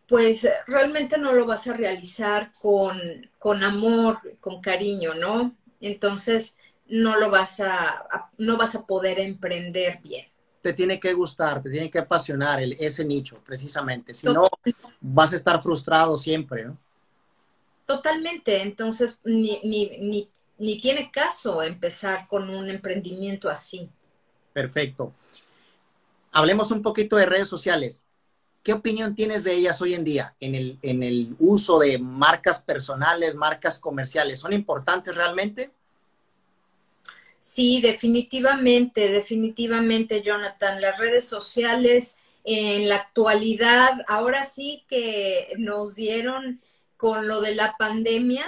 pues 0.07 0.47
realmente 0.67 1.17
no 1.17 1.33
lo 1.33 1.45
vas 1.45 1.67
a 1.67 1.73
realizar 1.73 2.53
con, 2.61 3.63
amor, 3.63 4.19
con 4.39 4.61
cariño, 4.61 5.13
¿no? 5.15 5.55
Entonces 5.81 6.55
no 6.87 7.19
lo 7.19 7.29
vas 7.29 7.59
a, 7.59 8.29
no 8.37 8.57
vas 8.57 8.75
a 8.75 8.85
poder 8.85 9.19
emprender 9.19 9.99
bien. 10.01 10.27
Te 10.61 10.73
tiene 10.73 10.99
que 10.99 11.13
gustar, 11.13 11.61
te 11.61 11.69
tiene 11.69 11.91
que 11.91 11.99
apasionar 11.99 12.61
el, 12.61 12.73
ese 12.79 13.03
nicho, 13.03 13.39
precisamente. 13.45 14.13
Si 14.13 14.27
no, 14.27 14.47
vas 15.01 15.33
a 15.33 15.35
estar 15.35 15.61
frustrado 15.61 16.17
siempre, 16.17 16.65
¿no? 16.65 16.77
Totalmente. 17.85 18.61
Entonces, 18.63 19.19
ni, 19.23 19.59
ni, 19.63 19.97
ni 19.99 20.29
tiene 20.57 21.11
caso 21.11 21.61
empezar 21.61 22.27
con 22.27 22.49
un 22.49 22.69
emprendimiento 22.69 23.49
así. 23.49 23.89
Perfecto. 24.53 25.13
Hablemos 26.31 26.71
un 26.71 26.81
poquito 26.81 27.15
de 27.15 27.25
redes 27.25 27.47
sociales. 27.47 28.07
¿Qué 28.63 28.73
opinión 28.73 29.15
tienes 29.15 29.43
de 29.43 29.53
ellas 29.53 29.79
hoy 29.81 29.93
en 29.93 30.03
día 30.03 30.35
en 30.39 30.55
el, 30.55 30.79
en 30.81 31.03
el 31.03 31.35
uso 31.39 31.77
de 31.77 31.99
marcas 31.99 32.63
personales, 32.63 33.35
marcas 33.35 33.79
comerciales? 33.79 34.39
¿Son 34.39 34.53
importantes 34.53 35.15
realmente? 35.15 35.71
Sí, 37.37 37.79
definitivamente, 37.79 39.09
definitivamente, 39.09 40.23
Jonathan. 40.23 40.81
Las 40.81 40.97
redes 40.97 41.25
sociales 41.25 42.17
en 42.43 42.89
la 42.89 42.95
actualidad, 42.95 44.01
ahora 44.07 44.45
sí 44.45 44.83
que 44.87 45.53
nos 45.57 45.95
dieron 45.95 46.59
con 46.97 47.27
lo 47.27 47.41
de 47.41 47.53
la 47.53 47.75
pandemia, 47.77 48.47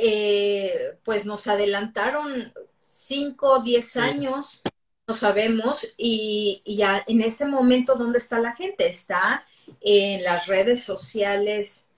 eh, 0.00 0.98
pues 1.04 1.26
nos 1.26 1.46
adelantaron 1.46 2.52
cinco 2.80 3.58
o 3.58 3.62
diez 3.62 3.96
años 3.96 4.62
no 5.08 5.14
sabemos 5.14 5.88
y, 5.96 6.62
ya 6.66 7.02
en 7.06 7.22
este 7.22 7.46
momento, 7.46 7.94
¿dónde 7.94 8.18
está 8.18 8.38
la 8.38 8.54
gente? 8.54 8.86
Está 8.86 9.46
en 9.80 10.22
las 10.22 10.46
redes 10.46 10.84
sociales 10.84 11.88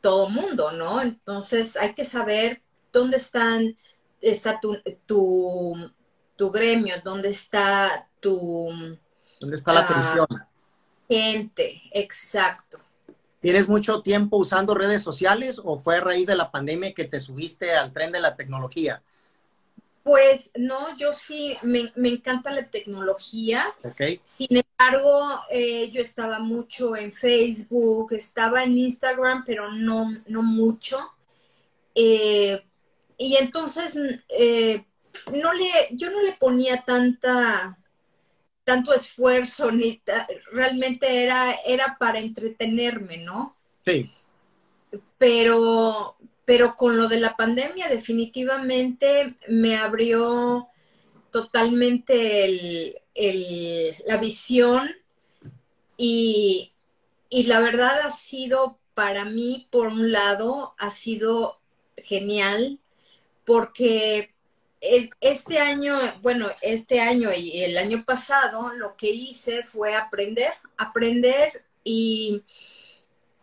todo 0.00 0.30
mundo, 0.30 0.72
¿no? 0.72 1.02
Entonces 1.02 1.76
hay 1.76 1.94
que 1.94 2.06
saber 2.06 2.62
dónde 2.90 3.18
están, 3.18 3.76
está 4.22 4.58
tu, 4.58 4.78
tu, 5.06 6.50
gremio, 6.50 6.94
dónde 7.04 7.28
está 7.28 8.08
tu... 8.20 8.70
¿Dónde 9.40 9.56
está 9.56 9.74
la 9.74 9.80
ah, 9.80 9.84
atención? 9.84 10.26
Gente, 11.06 11.82
exacto. 11.92 12.78
¿Tienes 13.44 13.68
mucho 13.68 14.00
tiempo 14.00 14.38
usando 14.38 14.74
redes 14.74 15.02
sociales 15.02 15.60
o 15.62 15.76
fue 15.76 15.98
a 15.98 16.00
raíz 16.00 16.26
de 16.26 16.34
la 16.34 16.50
pandemia 16.50 16.94
que 16.94 17.04
te 17.04 17.20
subiste 17.20 17.74
al 17.74 17.92
tren 17.92 18.10
de 18.10 18.18
la 18.18 18.36
tecnología? 18.36 19.02
Pues 20.02 20.50
no, 20.56 20.96
yo 20.96 21.12
sí, 21.12 21.54
me, 21.60 21.92
encanta 21.94 22.50
la 22.50 22.64
tecnología. 22.70 23.66
Sin 24.22 24.48
embargo, 24.48 25.42
eh, 25.50 25.90
yo 25.90 26.00
estaba 26.00 26.38
mucho 26.38 26.96
en 26.96 27.12
Facebook, 27.12 28.14
estaba 28.14 28.64
en 28.64 28.78
Instagram, 28.78 29.44
pero 29.44 29.70
no, 29.70 30.16
no 30.26 30.42
mucho. 30.42 30.98
Eh, 31.94 32.64
y 33.18 33.36
entonces, 33.36 33.94
eh, 34.30 34.86
no 35.34 35.52
le, 35.52 35.68
yo 35.90 36.10
no 36.10 36.22
le 36.22 36.32
ponía 36.32 36.80
tanta, 36.80 37.76
tanto 38.64 38.94
esfuerzo, 38.94 39.70
ni 39.70 40.00
realmente 40.50 41.22
era, 41.22 41.52
era 41.66 41.96
para 41.98 42.18
entretenerme, 42.18 43.18
¿no? 43.18 43.56
Sí. 43.84 44.10
Pero, 45.18 46.16
pero 46.44 46.76
con 46.76 46.96
lo 46.96 47.08
de 47.08 47.20
la 47.20 47.36
pandemia 47.36 47.88
definitivamente 47.88 49.34
me 49.48 49.76
abrió 49.76 50.68
totalmente 51.30 53.02
la 54.06 54.16
visión 54.16 54.90
y, 55.96 56.72
la 57.30 57.60
verdad 57.60 58.00
ha 58.00 58.10
sido 58.10 58.78
para 58.94 59.24
mí, 59.24 59.66
por 59.70 59.88
un 59.88 60.12
lado, 60.12 60.74
ha 60.78 60.90
sido 60.90 61.60
genial 61.96 62.78
porque 63.44 64.33
este 65.20 65.58
año, 65.58 65.96
bueno, 66.22 66.48
este 66.60 67.00
año 67.00 67.32
y 67.32 67.62
el 67.62 67.78
año 67.78 68.04
pasado 68.04 68.74
lo 68.74 68.96
que 68.96 69.10
hice 69.10 69.62
fue 69.62 69.94
aprender, 69.94 70.52
aprender 70.76 71.64
y 71.82 72.42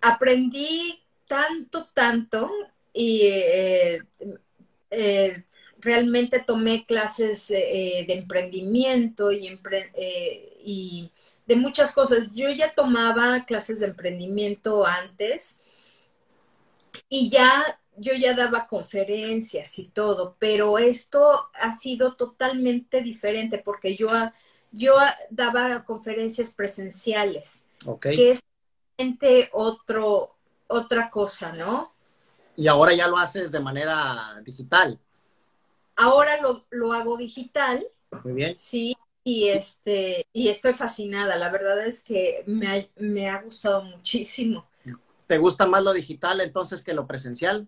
aprendí 0.01 1.01
tanto, 1.27 1.88
tanto 1.93 2.51
y 2.93 3.21
eh, 3.24 4.03
eh, 4.89 5.43
realmente 5.79 6.43
tomé 6.45 6.86
clases 6.86 7.50
eh, 7.51 8.05
de 8.07 8.13
emprendimiento 8.13 9.31
y, 9.31 9.60
y, 10.63 11.12
de 11.45 11.55
muchas 11.55 11.93
cosas. 11.93 12.31
Yo 12.33 12.50
ya 12.50 12.74
tomaba 12.74 13.45
clases 13.45 13.79
de 13.79 13.88
emprendimiento 13.88 14.86
antes 14.86 15.62
y 17.10 17.29
ya 17.29 17.79
yo 17.98 18.13
ya 18.13 18.36
daba 18.36 18.67
conferencias 18.67 19.77
y 19.79 19.86
todo, 19.86 20.36
pero 20.39 20.77
esto 20.77 21.50
ha 21.53 21.71
sido 21.74 22.15
totalmente 22.15 23.01
diferente 23.01 23.57
porque 23.57 23.95
yo, 23.95 24.10
yo 24.71 24.95
daba 25.29 25.83
conferencias 25.86 26.53
presenciales, 26.53 27.65
que 28.01 28.31
es 28.31 28.41
otro, 29.51 30.36
otra 30.67 31.10
cosa, 31.10 31.51
¿no? 31.53 31.93
Y 32.55 32.67
ahora 32.67 32.93
ya 32.93 33.07
lo 33.07 33.17
haces 33.17 33.51
de 33.51 33.60
manera 33.60 34.39
digital. 34.43 35.00
Ahora 35.95 36.39
lo, 36.41 36.93
hago 36.93 37.17
digital. 37.17 37.86
Muy 38.24 38.33
bien. 38.33 38.55
Sí, 38.55 38.95
y 39.24 39.50
este, 39.50 40.27
y 40.33 40.50
estoy 40.50 40.74
fascinada. 40.74 41.36
La 41.38 41.50
verdad 41.50 41.86
es 41.86 42.03
que 42.03 42.43
me 42.45 43.27
ha, 43.29 43.41
gustado 43.41 43.83
muchísimo. 43.83 44.66
¿Te 45.27 45.37
gusta 45.37 45.66
más 45.66 45.83
lo 45.83 45.94
digital 45.94 46.42
entonces 46.42 46.83
que 46.83 46.94
lo 46.94 47.07
presencial? 47.07 47.68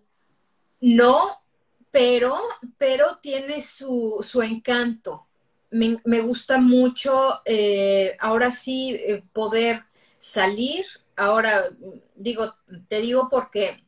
No, 0.84 1.42
pero, 1.90 2.38
pero 2.76 3.16
tiene 3.22 3.62
su, 3.62 4.22
encanto. 4.42 5.26
Me, 5.70 6.20
gusta 6.20 6.58
mucho 6.58 7.40
eh, 7.46 8.18
ahora 8.20 8.50
sí 8.50 8.94
eh, 8.94 9.22
poder 9.32 9.84
salir. 10.18 10.84
Ahora 11.16 11.64
digo, 12.14 12.54
te 12.88 13.00
digo 13.00 13.30
porque 13.30 13.82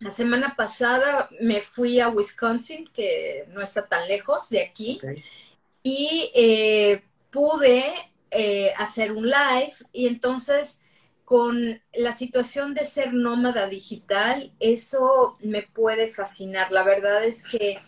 la 0.00 0.10
semana 0.10 0.56
pasada 0.56 1.30
me 1.40 1.60
fui 1.60 2.00
a 2.00 2.08
Wisconsin, 2.08 2.88
que 2.92 3.44
no 3.50 3.60
está 3.60 3.86
tan 3.86 4.08
lejos 4.08 4.50
de 4.50 4.62
aquí, 4.62 5.00
y 5.84 6.32
eh, 6.34 7.04
pude 7.30 7.84
eh, 8.32 8.72
hacer 8.78 9.12
un 9.12 9.26
live 9.26 9.74
y 9.92 10.08
entonces 10.08 10.79
con 11.30 11.80
la 11.94 12.10
situación 12.10 12.74
de 12.74 12.84
ser 12.84 13.14
nómada 13.14 13.68
digital, 13.68 14.52
eso 14.58 15.38
me 15.38 15.62
puede 15.62 16.08
fascinar. 16.08 16.72
La 16.72 16.82
verdad 16.82 17.22
es 17.22 17.44
que 17.44 17.78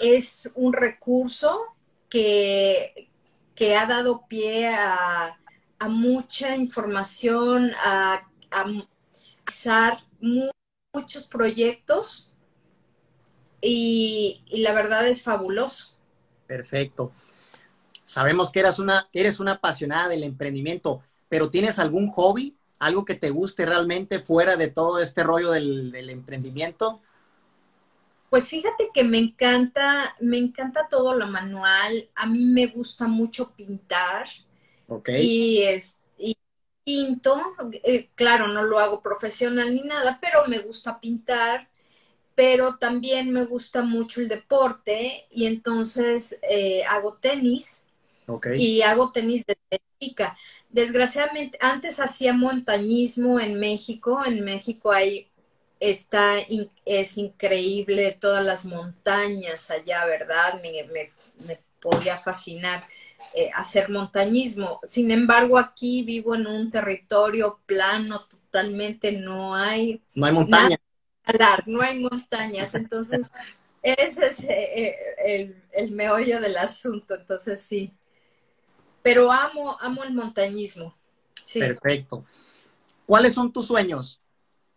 es 0.00 0.50
un 0.54 0.74
recurso 0.74 1.62
que, 2.10 3.08
que 3.54 3.74
ha 3.74 3.86
dado 3.86 4.26
pie 4.28 4.68
a, 4.68 5.38
mucha 5.88 6.54
información, 6.56 7.72
a, 7.82 8.28
a, 8.50 8.66
a 9.70 10.04
muchos 10.92 11.26
proyectos 11.26 12.34
y, 13.62 14.44
la 14.50 14.74
verdad 14.74 15.08
es 15.08 15.22
fabuloso. 15.22 15.96
Perfecto. 16.46 17.12
Sabemos 18.04 18.52
que 18.52 18.60
eres 18.60 18.78
una, 18.78 19.08
eres 19.14 19.40
una 19.40 19.52
apasionada 19.52 20.08
del 20.08 20.22
emprendimiento, 20.22 21.02
pero 21.30 21.48
¿tienes 21.48 21.78
algún 21.78 22.10
hobby? 22.10 22.59
¿Algo 22.80 23.04
que 23.04 23.14
te 23.14 23.30
guste 23.30 23.66
realmente 23.66 24.20
fuera 24.20 24.56
de 24.56 24.68
todo 24.68 25.00
este 25.00 25.22
rollo 25.22 25.50
del, 25.50 26.10
emprendimiento? 26.10 27.00
Pues 28.30 28.48
fíjate 28.48 28.90
que 28.94 29.04
me 29.04 29.18
encanta, 29.18 30.16
me 30.20 30.38
encanta 30.38 30.88
todo 30.88 31.14
lo 31.14 31.26
manual. 31.26 32.08
A 32.14 32.26
mí 32.26 32.44
me 32.46 32.66
gusta 32.66 33.06
mucho 33.06 33.52
pintar. 33.52 34.26
Ok. 34.88 35.10
Y, 35.18 35.62
es, 35.62 35.98
pinto, 36.82 37.40
eh, 37.84 38.08
claro, 38.14 38.48
no 38.48 38.62
lo 38.62 38.78
hago 38.78 39.02
profesional 39.02 39.74
ni 39.74 39.82
nada, 39.82 40.18
pero 40.20 40.46
me 40.48 40.58
gusta 40.58 40.98
pintar, 40.98 41.68
pero 42.34 42.78
también 42.78 43.30
me 43.30 43.44
gusta 43.44 43.82
mucho 43.82 44.22
el 44.22 44.28
deporte 44.28 45.26
y 45.30 45.46
entonces 45.46 46.40
eh, 46.42 46.82
hago 46.84 47.18
tenis 47.20 47.84
y 48.56 48.82
hago 48.82 49.10
tenis 49.12 49.44
de 49.46 49.56
chica. 50.00 50.36
Desgraciadamente, 50.68 51.58
antes 51.60 52.00
hacía 52.00 52.32
montañismo 52.32 53.40
en 53.40 53.58
México, 53.58 54.22
en 54.24 54.44
México 54.44 54.92
hay 54.92 55.28
está, 55.80 56.34
es 56.84 57.16
increíble 57.16 58.16
todas 58.20 58.44
las 58.44 58.66
montañas 58.66 59.70
allá, 59.70 60.04
¿verdad? 60.04 60.60
Me, 60.62 60.84
me, 60.84 61.10
me 61.46 61.58
podía 61.80 62.18
fascinar. 62.18 62.84
Eh, 63.32 63.50
hacer 63.54 63.88
montañismo. 63.90 64.80
Sin 64.82 65.10
embargo, 65.12 65.56
aquí 65.56 66.02
vivo 66.02 66.34
en 66.34 66.48
un 66.48 66.70
territorio 66.70 67.60
plano, 67.64 68.18
totalmente 68.18 69.12
no 69.12 69.54
hay... 69.54 70.02
No 70.14 70.26
hay 70.26 70.32
montañas. 70.32 70.80
No 71.66 71.80
hay 71.80 72.00
montañas. 72.00 72.74
Entonces, 72.74 73.30
ese 73.82 74.26
es 74.26 74.44
eh, 74.44 74.96
eh, 75.24 75.54
el, 75.72 75.92
meollo 75.92 76.40
del 76.40 76.56
asunto. 76.56 77.14
Entonces, 77.14 77.62
sí. 77.62 77.92
Pero 79.02 79.32
amo, 79.32 79.76
amo 79.80 80.04
el 80.04 80.14
montañismo. 80.14 80.94
Perfecto. 81.52 82.24
¿Cuáles 83.06 83.34
son 83.34 83.52
tus 83.52 83.66
sueños? 83.66 84.20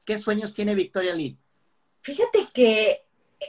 ¿Qué 0.05 0.17
sueños 0.17 0.53
tiene 0.53 0.75
Victoria 0.75 1.13
Lee? 1.13 1.37
Fíjate 2.01 2.47
que 2.53 3.03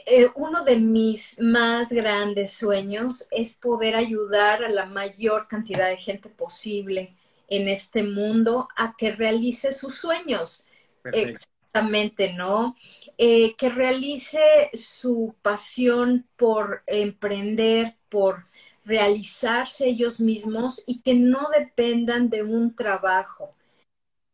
eh, 0.05 0.29
uno 0.35 0.63
de 0.63 0.77
mis 0.77 1.39
más 1.39 1.91
grandes 1.91 2.53
sueños 2.53 3.27
es 3.31 3.55
poder 3.55 3.95
ayudar 3.95 4.63
a 4.63 4.69
la 4.69 4.85
mayor 4.85 5.47
cantidad 5.47 5.89
de 5.89 5.97
gente 5.97 6.29
posible 6.29 7.15
en 7.47 7.67
este 7.67 8.03
mundo 8.03 8.67
a 8.75 8.95
que 8.97 9.11
realice 9.11 9.71
sus 9.71 9.95
sueños. 9.95 10.65
Exactamente, 11.03 12.33
¿no? 12.33 12.75
Eh, 13.17 13.55
que 13.55 13.69
realice 13.69 14.39
su 14.73 15.35
pasión 15.41 16.27
por 16.35 16.83
emprender, 16.87 17.95
por 18.09 18.45
realizarse 18.85 19.87
ellos 19.87 20.19
mismos 20.19 20.83
y 20.85 21.01
que 21.01 21.13
no 21.13 21.49
dependan 21.57 22.29
de 22.29 22.43
un 22.43 22.75
trabajo. 22.75 23.53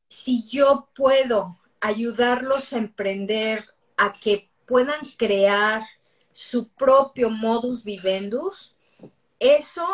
Si 0.10 0.48
yo 0.48 0.90
puedo 0.94 1.58
ayudarlos 1.80 2.74
a 2.74 2.78
emprender, 2.78 3.66
a 3.98 4.14
que 4.14 4.50
puedan 4.68 5.00
crear 5.18 5.84
su 6.32 6.70
propio 6.70 7.30
modus 7.30 7.84
vivendus, 7.84 8.76
eso, 9.40 9.88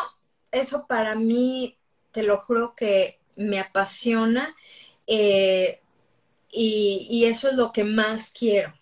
eso 0.52 0.86
para 0.88 1.15
mí, 1.15 1.78
te 2.12 2.24
lo 2.24 2.39
juro 2.39 2.74
que 2.76 3.20
me 3.36 3.60
apasiona 3.60 4.56
eh, 5.06 5.82
y, 6.52 7.26
eso 7.26 7.50
es 7.50 7.56
lo 7.56 7.72
que 7.72 7.84
más 7.84 8.32
quiero. 8.32 8.74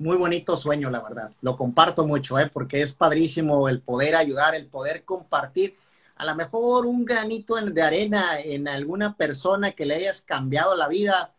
Muy 0.00 0.16
bonito 0.16 0.56
sueño, 0.56 0.90
la 0.90 1.02
verdad. 1.02 1.30
Lo 1.42 1.58
comparto 1.58 2.06
mucho, 2.06 2.38
¿eh? 2.38 2.50
porque 2.50 2.80
es 2.80 2.94
padrísimo 2.94 3.68
el 3.68 3.82
poder 3.82 4.16
ayudar, 4.16 4.54
el 4.54 4.66
poder 4.66 5.04
compartir. 5.04 5.76
A 6.16 6.24
lo 6.24 6.34
mejor 6.34 6.86
un 6.86 7.04
granito 7.04 7.56
de 7.56 7.82
arena 7.82 8.40
en 8.40 8.66
alguna 8.66 9.14
persona 9.14 9.72
que 9.72 9.84
le 9.84 9.96
hayas 9.96 10.22
cambiado 10.22 10.74
la 10.74 10.88
vida. 10.88 11.34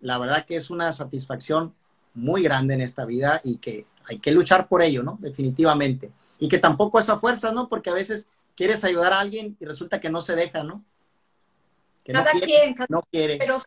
La 0.00 0.18
verdad 0.18 0.44
que 0.44 0.56
es 0.56 0.70
una 0.70 0.92
satisfacción 0.92 1.72
muy 2.14 2.42
grande 2.42 2.74
en 2.74 2.80
esta 2.80 3.04
vida 3.04 3.40
y 3.44 3.58
que 3.58 3.86
hay 4.08 4.18
que 4.18 4.32
luchar 4.32 4.66
por 4.66 4.82
ello, 4.82 5.04
¿no? 5.04 5.16
Definitivamente. 5.20 6.10
Y 6.40 6.48
que 6.48 6.58
tampoco 6.58 6.98
esa 6.98 7.20
fuerza, 7.20 7.52
¿no? 7.52 7.68
Porque 7.68 7.90
a 7.90 7.94
veces 7.94 8.26
quieres 8.56 8.82
ayudar 8.82 9.12
a 9.12 9.20
alguien 9.20 9.56
y 9.60 9.64
resulta 9.64 10.00
que 10.00 10.10
no 10.10 10.20
se 10.20 10.34
deja, 10.34 10.64
¿no? 10.64 10.84
Que 12.02 12.12
cada 12.12 12.32
no 12.32 12.40
quiere, 12.40 12.74
quien, 12.74 12.86
no 12.88 13.02
quiere. 13.08 13.36
Pero 13.38 13.62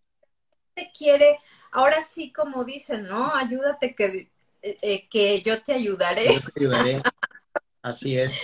te 0.74 0.92
quiere, 0.96 1.40
ahora 1.72 2.04
sí 2.04 2.32
como 2.32 2.64
dicen, 2.64 3.04
¿no? 3.04 3.34
Ayúdate 3.34 3.96
que, 3.96 4.30
eh, 4.62 4.78
eh, 4.82 5.08
que 5.10 5.42
yo 5.42 5.62
te 5.62 5.74
ayudaré. 5.74 6.36
Yo 6.36 6.42
te 6.42 6.60
ayudaré. 6.62 7.02
Así 7.82 8.18
es. 8.18 8.36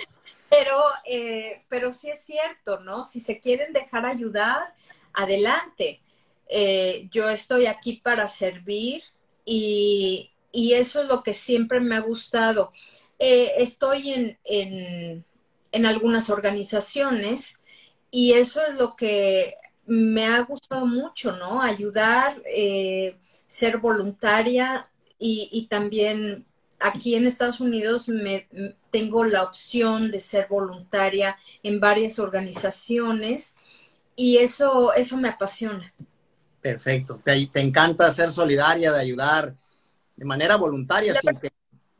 Pero, 0.48 0.80
eh, 1.04 1.64
pero 1.68 1.92
sí 1.92 2.10
es 2.10 2.20
cierto, 2.20 2.80
¿no? 2.80 3.04
Si 3.04 3.20
se 3.20 3.40
quieren 3.40 3.72
dejar 3.72 4.06
ayudar, 4.06 4.74
adelante. 5.12 6.00
yo 7.10 7.28
estoy 7.28 7.66
aquí 7.66 7.94
para 7.94 8.28
servir 8.28 9.02
y, 9.44 10.30
y, 10.52 10.74
eso 10.74 11.02
es 11.02 11.08
lo 11.08 11.22
que 11.22 11.34
siempre 11.34 11.80
me 11.80 11.96
ha 11.96 12.00
gustado. 12.00 12.72
estoy 13.18 14.12
en, 14.12 14.38
en, 14.44 15.24
en 15.72 15.86
algunas 15.86 16.30
organizaciones 16.30 17.60
y 18.12 18.34
eso 18.34 18.64
es 18.64 18.74
lo 18.74 18.94
que 18.94 19.56
me 19.86 20.26
ha 20.26 20.40
gustado 20.40 20.86
mucho, 20.86 21.32
¿no? 21.32 21.60
Ayudar, 21.60 22.42
eh, 22.46 23.16
ser 23.46 23.78
voluntaria 23.78 24.88
y, 25.18 25.66
también 25.70 26.44
aquí 26.80 27.14
en 27.14 27.26
Estados 27.26 27.60
Unidos 27.60 28.08
me, 28.08 28.48
tengo 28.90 29.24
la 29.24 29.42
opción 29.42 30.10
de 30.10 30.20
ser 30.20 30.48
voluntaria 30.48 31.38
en 31.62 31.80
varias 31.80 32.18
organizaciones 32.18 33.56
y 34.16 34.38
eso, 34.38 34.92
eso 34.92 35.16
me 35.16 35.28
apasiona. 35.28 35.94
Perfecto. 36.60 37.16
Te, 37.16 37.46
te 37.46 37.60
encanta 37.60 38.10
ser 38.12 38.30
solidaria, 38.30 38.92
de 38.92 39.00
ayudar 39.00 39.54
de 40.16 40.24
manera 40.24 40.56
voluntaria 40.56 41.14
sin 41.14 41.36
que, 41.36 41.50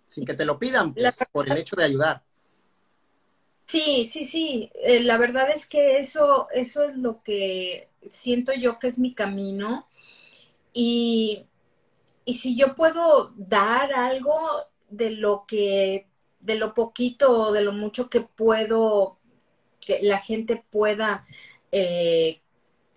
sin 0.06 0.24
que 0.24 0.34
te 0.34 0.44
lo 0.44 0.58
pidan, 0.58 0.94
pues, 0.94 1.18
por 1.32 1.50
el 1.50 1.56
hecho 1.58 1.76
de 1.76 1.84
ayudar. 1.84 2.22
Sí, 3.74 4.06
sí, 4.06 4.24
sí. 4.24 4.70
Eh, 4.84 5.00
la 5.00 5.18
verdad 5.18 5.50
es 5.50 5.68
que 5.68 5.98
eso, 5.98 6.46
eso 6.54 6.84
es 6.84 6.96
lo 6.96 7.22
que 7.24 7.88
siento 8.08 8.52
yo 8.54 8.78
que 8.78 8.86
es 8.86 8.98
mi 9.00 9.14
camino. 9.14 9.88
Y, 10.72 11.46
y 12.24 12.34
si 12.34 12.56
yo 12.56 12.76
puedo 12.76 13.32
dar 13.36 13.92
algo 13.94 14.38
de 14.90 15.10
lo 15.10 15.46
que, 15.46 16.08
de 16.40 16.56
lo 16.56 16.74
poquito 16.74 17.48
o 17.48 17.52
de 17.52 17.62
lo 17.62 17.72
mucho 17.72 18.10
que 18.10 18.22
puedo, 18.22 19.18
que 19.80 20.00
la 20.02 20.20
gente 20.20 20.64
pueda, 20.70 21.26
eh, 21.72 22.42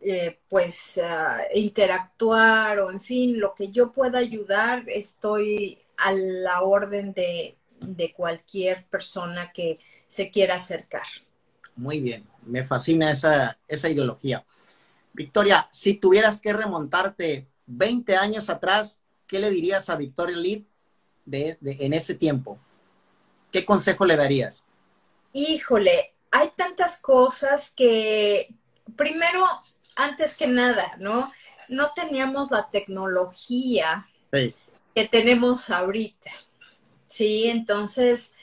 eh, 0.02 0.40
pues, 0.50 1.00
ah, 1.04 1.40
interactuar 1.56 2.80
o 2.80 2.92
en 2.92 3.02
fin, 3.02 3.40
lo 3.40 3.56
que 3.56 3.72
yo 3.72 3.94
pueda 3.94 4.20
ayudar, 4.20 4.86
estoy 4.90 5.80
a 5.98 6.14
la 6.14 6.62
orden 6.64 7.14
de, 7.14 7.58
de 7.80 8.14
cualquier 8.14 8.86
persona 8.86 9.52
que 9.52 9.80
se 10.08 10.30
quiera 10.32 10.56
acercar. 10.56 11.06
Muy 11.76 12.00
bien, 12.00 12.28
me 12.44 12.64
fascina 12.64 13.12
esa, 13.12 13.58
esa 13.68 13.90
ideología. 13.90 14.46
Victoria, 15.14 15.68
si 15.72 15.96
tuvieras 15.96 16.42
que 16.42 16.54
remontarte 16.54 17.48
20 17.68 18.16
años 18.16 18.50
atrás, 18.50 19.00
¿qué 19.28 19.40
le 19.40 19.50
dirías 19.50 19.90
a 19.90 19.96
Victoria 19.96 20.38
Lead 20.38 20.62
de, 21.26 21.58
en 21.62 21.94
ese 21.94 22.16
tiempo? 22.16 22.60
¿Qué 23.52 23.66
consejo 23.66 24.06
le 24.06 24.16
darías? 24.16 24.66
Híjole, 25.34 26.14
hay 26.32 26.52
tantas 26.56 27.02
cosas 27.02 27.74
que, 27.76 28.54
primero, 28.96 29.46
antes 29.96 30.36
que 30.36 30.48
nada, 30.48 30.96
¿no? 31.00 31.32
No 31.68 31.92
teníamos 31.94 32.52
la 32.52 32.70
tecnología 32.70 34.08
que 34.32 35.08
tenemos 35.08 35.70
ahorita. 35.70 36.32
Sí, 37.08 37.48
entonces, 37.48 38.34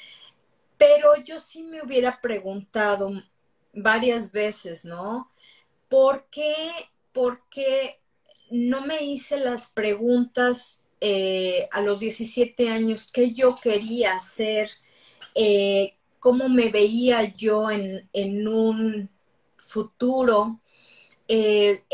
pero 0.78 1.16
yo 1.24 1.40
sí 1.40 1.62
me 1.62 1.82
hubiera 1.82 2.20
preguntado 2.20 3.12
varias 3.74 4.32
veces, 4.32 4.84
¿no? 4.84 5.30
¿Por 5.88 6.26
qué, 6.30 6.54
por 7.12 7.42
qué 7.50 8.00
no 8.50 8.86
me 8.86 9.04
hice 9.04 9.38
las 9.38 9.70
preguntas 9.70 10.80
eh, 11.00 11.68
a 11.72 11.82
los 11.82 12.00
17 12.00 12.70
años 12.70 13.10
qué 13.12 13.32
yo 13.32 13.56
quería 13.56 14.14
hacer, 14.16 14.70
eh, 15.34 15.94
cómo 16.20 16.48
me 16.48 16.70
veía 16.70 17.24
yo 17.36 17.70
en, 17.70 18.08
en 18.12 18.48
un 18.48 19.10
futuro, 19.56 20.60
eh, 21.28 21.84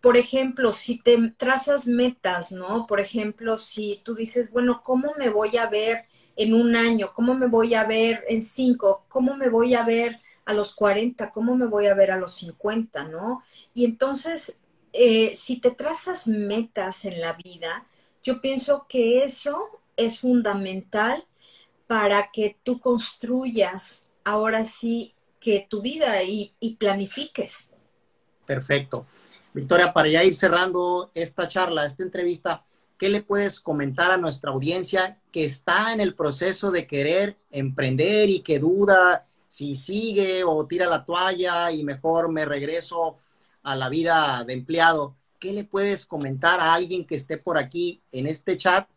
por 0.00 0.16
ejemplo, 0.16 0.72
si 0.72 0.98
te 0.98 1.16
trazas 1.36 1.86
metas, 1.86 2.52
¿no? 2.52 2.86
Por 2.86 3.00
ejemplo, 3.00 3.58
si 3.58 4.00
tú 4.04 4.14
dices, 4.14 4.50
bueno, 4.50 4.82
¿cómo 4.82 5.14
me 5.18 5.28
voy 5.28 5.56
a 5.56 5.66
ver 5.68 6.06
en 6.36 6.54
un 6.54 6.76
año? 6.76 7.12
¿Cómo 7.14 7.34
me 7.34 7.46
voy 7.46 7.74
a 7.74 7.84
ver 7.84 8.24
en 8.28 8.42
cinco? 8.42 9.04
¿Cómo 9.08 9.36
me 9.36 9.48
voy 9.48 9.74
a 9.74 9.84
ver 9.84 10.20
a 10.44 10.54
los 10.54 10.74
40? 10.74 11.30
¿Cómo 11.30 11.56
me 11.56 11.66
voy 11.66 11.86
a 11.86 11.94
ver 11.94 12.10
a 12.10 12.18
los 12.18 12.34
50? 12.36 13.04
¿No? 13.08 13.42
Y 13.74 13.84
entonces, 13.84 14.58
eh, 14.92 15.34
si 15.34 15.60
te 15.60 15.70
trazas 15.70 16.26
metas 16.28 17.04
en 17.04 17.20
la 17.20 17.34
vida, 17.34 17.86
yo 18.22 18.40
pienso 18.40 18.86
que 18.88 19.24
eso 19.24 19.80
es 19.96 20.20
fundamental 20.20 21.24
para 21.86 22.30
que 22.32 22.56
tú 22.62 22.80
construyas 22.80 24.04
ahora 24.24 24.64
sí 24.64 25.14
que 25.40 25.66
tu 25.68 25.82
vida 25.82 26.22
y, 26.22 26.54
y 26.60 26.76
planifiques. 26.76 27.70
Perfecto. 28.46 29.06
Victoria, 29.54 29.92
para 29.92 30.08
ya 30.08 30.24
ir 30.24 30.34
cerrando 30.34 31.10
esta 31.14 31.46
charla, 31.46 31.84
esta 31.84 32.02
entrevista, 32.02 32.64
¿qué 32.96 33.10
le 33.10 33.22
puedes 33.22 33.60
comentar 33.60 34.10
a 34.10 34.16
nuestra 34.16 34.50
audiencia 34.50 35.18
que 35.30 35.44
está 35.44 35.92
en 35.92 36.00
el 36.00 36.14
proceso 36.14 36.70
de 36.70 36.86
querer 36.86 37.36
emprender 37.50 38.30
y 38.30 38.40
que 38.40 38.58
duda 38.58 39.26
si 39.48 39.74
sigue 39.74 40.42
o 40.44 40.64
tira 40.66 40.86
la 40.86 41.04
toalla 41.04 41.70
y 41.70 41.84
mejor 41.84 42.32
me 42.32 42.46
regreso 42.46 43.18
a 43.62 43.76
la 43.76 43.90
vida 43.90 44.42
de 44.46 44.54
empleado? 44.54 45.14
¿Qué 45.38 45.52
le 45.52 45.64
puedes 45.64 46.06
comentar 46.06 46.58
a 46.58 46.72
alguien 46.72 47.04
que 47.04 47.16
esté 47.16 47.36
por 47.36 47.58
aquí 47.58 48.00
en 48.10 48.26
este 48.26 48.56
chat 48.56 48.88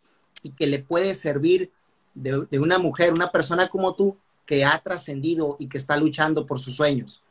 y 0.41 0.51
que 0.51 0.67
le 0.67 0.79
puede 0.79 1.15
servir 1.15 1.71
de, 2.13 2.59
una 2.59 2.77
mujer, 2.77 3.11
una 3.11 3.29
persona 3.29 3.67
como 3.67 3.93
tú 3.93 4.17
que 4.45 4.63
ha 4.63 4.79
trascendido 4.79 5.57
y 5.59 5.67
que 5.67 5.77
está 5.77 5.97
luchando 5.97 6.45
por 6.45 6.61
sus 6.61 6.77
sueños? 6.77 7.21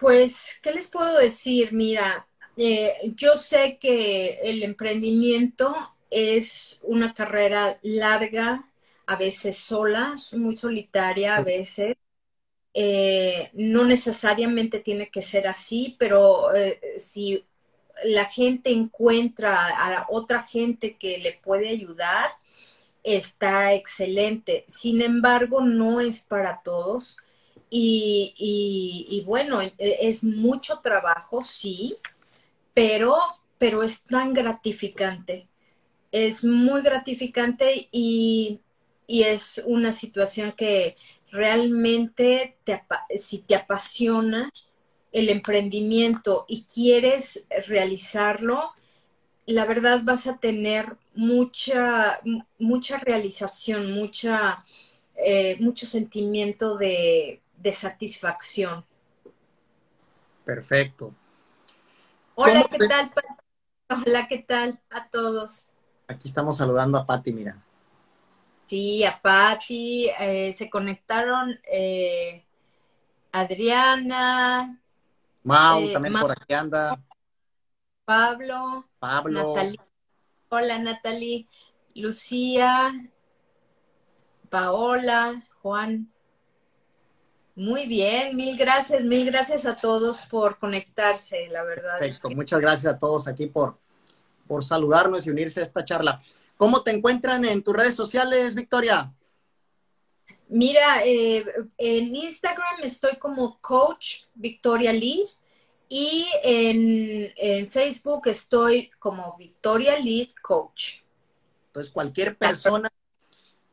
Pues, 0.00 0.56
¿qué 0.62 0.72
les 0.72 0.88
puedo 0.90 1.18
decir? 1.18 1.72
Mira, 1.72 2.26
eh, 2.56 2.94
yo 3.16 3.36
sé 3.36 3.78
que 3.80 4.40
el 4.42 4.62
emprendimiento 4.62 5.74
es 6.10 6.80
una 6.82 7.12
carrera 7.14 7.78
larga, 7.82 8.66
a 9.06 9.16
veces 9.16 9.58
sola, 9.58 10.14
muy 10.32 10.56
solitaria 10.56 11.36
a 11.36 11.42
veces. 11.42 11.96
Eh, 12.74 13.50
no 13.54 13.84
necesariamente 13.84 14.80
tiene 14.80 15.10
que 15.10 15.22
ser 15.22 15.48
así, 15.48 15.96
pero 15.98 16.54
eh, 16.54 16.80
si 16.98 17.44
la 18.04 18.26
gente 18.26 18.70
encuentra 18.72 19.56
a 19.68 20.06
otra 20.10 20.42
gente 20.44 20.96
que 20.98 21.18
le 21.18 21.34
puede 21.44 21.68
ayudar, 21.70 22.30
está 23.02 23.74
excelente. 23.74 24.64
Sin 24.68 25.02
embargo, 25.02 25.60
no 25.62 26.00
es 26.00 26.24
para 26.24 26.62
todos. 26.62 27.16
Y, 27.70 29.22
bueno, 29.26 29.60
e, 29.62 29.74
es 29.78 30.24
mucho 30.24 30.80
trabajo, 30.80 31.42
sí, 31.42 31.96
pero, 32.74 33.16
pero 33.58 33.82
es 33.82 34.02
tan 34.02 34.34
gratificante. 34.34 35.48
Es 36.12 36.44
muy 36.44 36.82
gratificante 36.82 37.88
y, 37.92 38.60
es 39.08 39.60
una 39.66 39.92
situación 39.92 40.52
que 40.52 40.96
realmente 41.32 42.56
te, 42.64 42.82
si 43.16 43.38
te 43.38 43.56
apasiona 43.56 44.52
el 45.12 45.28
emprendimiento 45.28 46.44
y 46.48 46.62
quieres 46.62 47.44
realizarlo, 47.66 48.72
la 49.46 49.64
verdad 49.66 50.02
vas 50.04 50.26
a 50.26 50.38
tener 50.38 50.96
mucha, 51.14 52.20
mucha 52.58 52.98
realización, 52.98 53.90
mucha, 53.92 54.64
eh, 55.16 55.56
mucho 55.60 55.86
sentimiento 55.86 56.76
de, 56.76 57.40
de 57.60 57.72
satisfacción. 57.72 58.84
Perfecto. 60.44 61.14
Hola, 62.34 62.64
¿qué 62.70 62.78
tal? 62.88 63.12
Hola, 63.88 64.28
¿qué 64.28 64.38
tal 64.38 64.80
a 64.90 65.08
todos? 65.08 65.66
Aquí 66.08 66.28
estamos 66.28 66.56
saludando 66.56 66.96
a 66.96 67.04
Patti, 67.04 67.32
mira. 67.32 67.62
Sí, 68.66 69.04
a 69.04 69.20
Patti, 69.20 70.08
eh, 70.18 70.52
se 70.54 70.70
conectaron 70.70 71.60
eh, 71.70 72.46
Adriana. 73.32 74.80
Mau, 75.44 75.82
eh, 75.82 75.92
también 75.92 76.14
por 76.18 76.32
aquí 76.32 76.54
anda. 76.54 76.98
Pablo. 78.04 78.86
Pablo. 78.98 79.54
Hola, 80.48 80.78
Natalie. 80.78 81.46
Lucía, 81.94 82.92
Paola, 84.48 85.46
Juan. 85.60 86.10
Muy 87.54 87.86
bien, 87.86 88.36
mil 88.36 88.56
gracias, 88.56 89.02
mil 89.04 89.26
gracias 89.26 89.66
a 89.66 89.76
todos 89.76 90.20
por 90.30 90.58
conectarse, 90.58 91.48
la 91.48 91.62
verdad. 91.62 91.98
Perfecto, 91.98 92.30
muchas 92.30 92.60
gracias 92.60 92.94
a 92.94 92.98
todos 92.98 93.28
aquí 93.28 93.46
por, 93.46 93.76
por 94.46 94.64
saludarnos 94.64 95.26
y 95.26 95.30
unirse 95.30 95.60
a 95.60 95.64
esta 95.64 95.84
charla. 95.84 96.20
¿Cómo 96.56 96.82
te 96.82 96.90
encuentran 96.90 97.44
en 97.44 97.62
tus 97.62 97.76
redes 97.76 97.94
sociales, 97.94 98.54
Victoria? 98.54 99.12
Mira, 100.48 101.04
eh, 101.04 101.44
en 101.78 102.14
Instagram 102.14 102.80
estoy 102.82 103.16
como 103.16 103.60
Coach 103.60 104.22
Victoria 104.34 104.92
Lead 104.92 105.28
y 105.88 106.26
en, 106.44 107.32
en 107.36 107.70
Facebook 107.70 108.26
estoy 108.26 108.90
como 108.98 109.36
Victoria 109.38 109.98
Lead 109.98 110.28
Coach. 110.42 110.96
Entonces, 111.66 111.92
cualquier 111.92 112.36
persona 112.36 112.88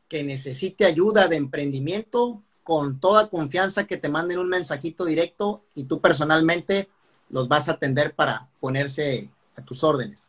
que 0.08 0.22
necesite 0.22 0.84
ayuda 0.84 1.28
de 1.28 1.36
emprendimiento, 1.36 2.42
con 2.68 3.00
toda 3.00 3.30
confianza 3.30 3.86
que 3.86 3.96
te 3.96 4.10
manden 4.10 4.38
un 4.38 4.50
mensajito 4.50 5.06
directo 5.06 5.64
y 5.74 5.84
tú 5.84 6.02
personalmente 6.02 6.90
los 7.30 7.48
vas 7.48 7.70
a 7.70 7.72
atender 7.72 8.14
para 8.14 8.46
ponerse 8.60 9.30
a 9.56 9.62
tus 9.62 9.82
órdenes. 9.82 10.28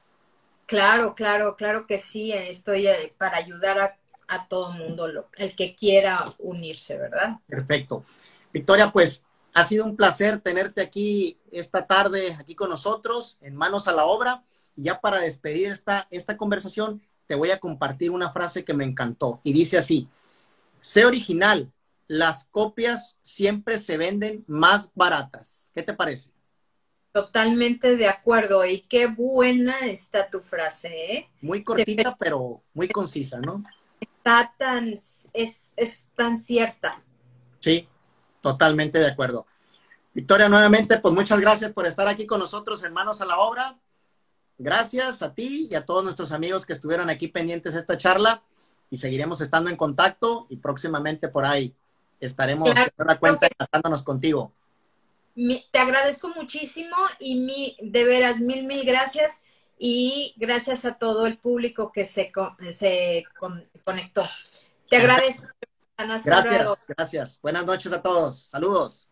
Claro, 0.65 1.15
claro, 1.15 1.57
claro 1.57 1.85
que 1.85 1.97
sí. 1.97 2.31
Estoy 2.31 2.87
eh, 2.87 3.13
para 3.17 3.35
ayudar 3.35 3.77
a, 3.79 3.97
a 4.29 4.47
todo 4.47 4.71
mundo, 4.71 5.05
el 5.35 5.53
que 5.53 5.75
quiera 5.75 6.33
unirse, 6.37 6.97
¿verdad? 6.97 7.39
Perfecto. 7.45 8.05
Victoria, 8.53 8.89
pues 8.93 9.25
ha 9.53 9.65
sido 9.65 9.83
un 9.83 9.97
placer 9.97 10.39
tenerte 10.39 10.79
aquí 10.79 11.37
esta 11.51 11.87
tarde, 11.87 12.37
aquí 12.39 12.55
con 12.55 12.69
nosotros, 12.69 13.37
en 13.41 13.53
manos 13.53 13.89
a 13.89 13.91
la 13.91 14.05
obra. 14.05 14.45
Y 14.77 14.83
ya 14.83 15.01
para 15.01 15.19
despedir 15.19 15.73
esta, 15.73 16.07
esta 16.09 16.37
conversación, 16.37 17.01
te 17.27 17.35
voy 17.35 17.51
a 17.51 17.59
compartir 17.59 18.11
una 18.11 18.31
frase 18.31 18.63
que 18.63 18.73
me 18.73 18.85
encantó. 18.85 19.41
Y 19.43 19.51
dice 19.51 19.77
así, 19.77 20.07
sé 20.79 21.03
original, 21.03 21.69
las 22.09 22.45
copias 22.45 23.19
siempre 23.21 23.77
se 23.77 23.95
venden 23.95 24.43
más 24.47 24.89
baratas. 24.95 25.71
¿Qué 25.75 25.83
te 25.83 25.93
parece? 25.93 26.31
Totalmente 27.13 27.95
de 27.95 28.07
acuerdo. 28.07 28.65
Y 28.65 28.81
qué 28.81 29.05
buena 29.05 29.77
está 29.81 30.27
tu 30.27 30.41
frase, 30.41 31.13
¿eh? 31.13 31.29
Muy 31.41 31.63
cortita, 31.63 32.17
pero 32.19 32.63
muy 32.73 32.89
concisa, 32.89 33.39
¿no? 33.39 33.61
Está 34.01 34.53
tan, 34.57 34.89
es, 34.89 35.29
es 35.75 36.07
tan 36.15 36.39
cierta. 36.39 36.99
Sí, 37.59 37.87
totalmente 38.41 38.97
de 38.97 39.07
acuerdo. 39.07 39.45
Victoria, 40.11 40.49
nuevamente, 40.49 40.97
pues 40.97 41.13
muchas 41.13 41.39
gracias 41.39 41.71
por 41.71 41.85
estar 41.85 42.07
aquí 42.07 42.25
con 42.25 42.39
nosotros 42.39 42.83
en 42.83 42.91
Manos 42.91 43.21
a 43.21 43.25
la 43.25 43.37
Obra. 43.37 43.77
Gracias 44.57 45.21
a 45.21 45.35
ti 45.35 45.67
y 45.69 45.75
a 45.75 45.85
todos 45.85 46.03
nuestros 46.03 46.31
amigos 46.31 46.65
que 46.65 46.73
estuvieron 46.73 47.11
aquí 47.11 47.27
pendientes 47.27 47.73
de 47.73 47.79
esta 47.81 47.97
charla 47.97 48.41
y 48.89 48.97
seguiremos 48.97 49.41
estando 49.41 49.69
en 49.69 49.77
contacto 49.77 50.47
y 50.49 50.57
próximamente 50.57 51.27
por 51.27 51.45
ahí 51.45 51.75
estaremos 52.19 52.71
claro, 52.71 52.91
la 53.05 53.17
cuenta 53.17 53.47
gastándonos 53.57 54.03
contigo 54.03 54.51
te 55.71 55.79
agradezco 55.79 56.29
muchísimo 56.29 56.95
y 57.19 57.35
mi, 57.35 57.77
de 57.81 58.03
veras, 58.03 58.39
mil, 58.39 58.65
mil 58.65 58.85
gracias 58.85 59.41
y 59.77 60.33
gracias 60.37 60.85
a 60.85 60.95
todo 60.95 61.25
el 61.25 61.37
público 61.37 61.91
que 61.91 62.03
se, 62.03 62.31
se 62.71 63.23
conectó. 63.83 64.27
Te 64.89 64.97
agradezco. 64.97 65.47
Hasta 65.95 66.29
gracias, 66.29 66.55
luego. 66.55 66.75
gracias. 66.87 67.39
Buenas 67.41 67.65
noches 67.65 67.91
a 67.91 68.01
todos. 68.01 68.39
Saludos. 68.39 69.08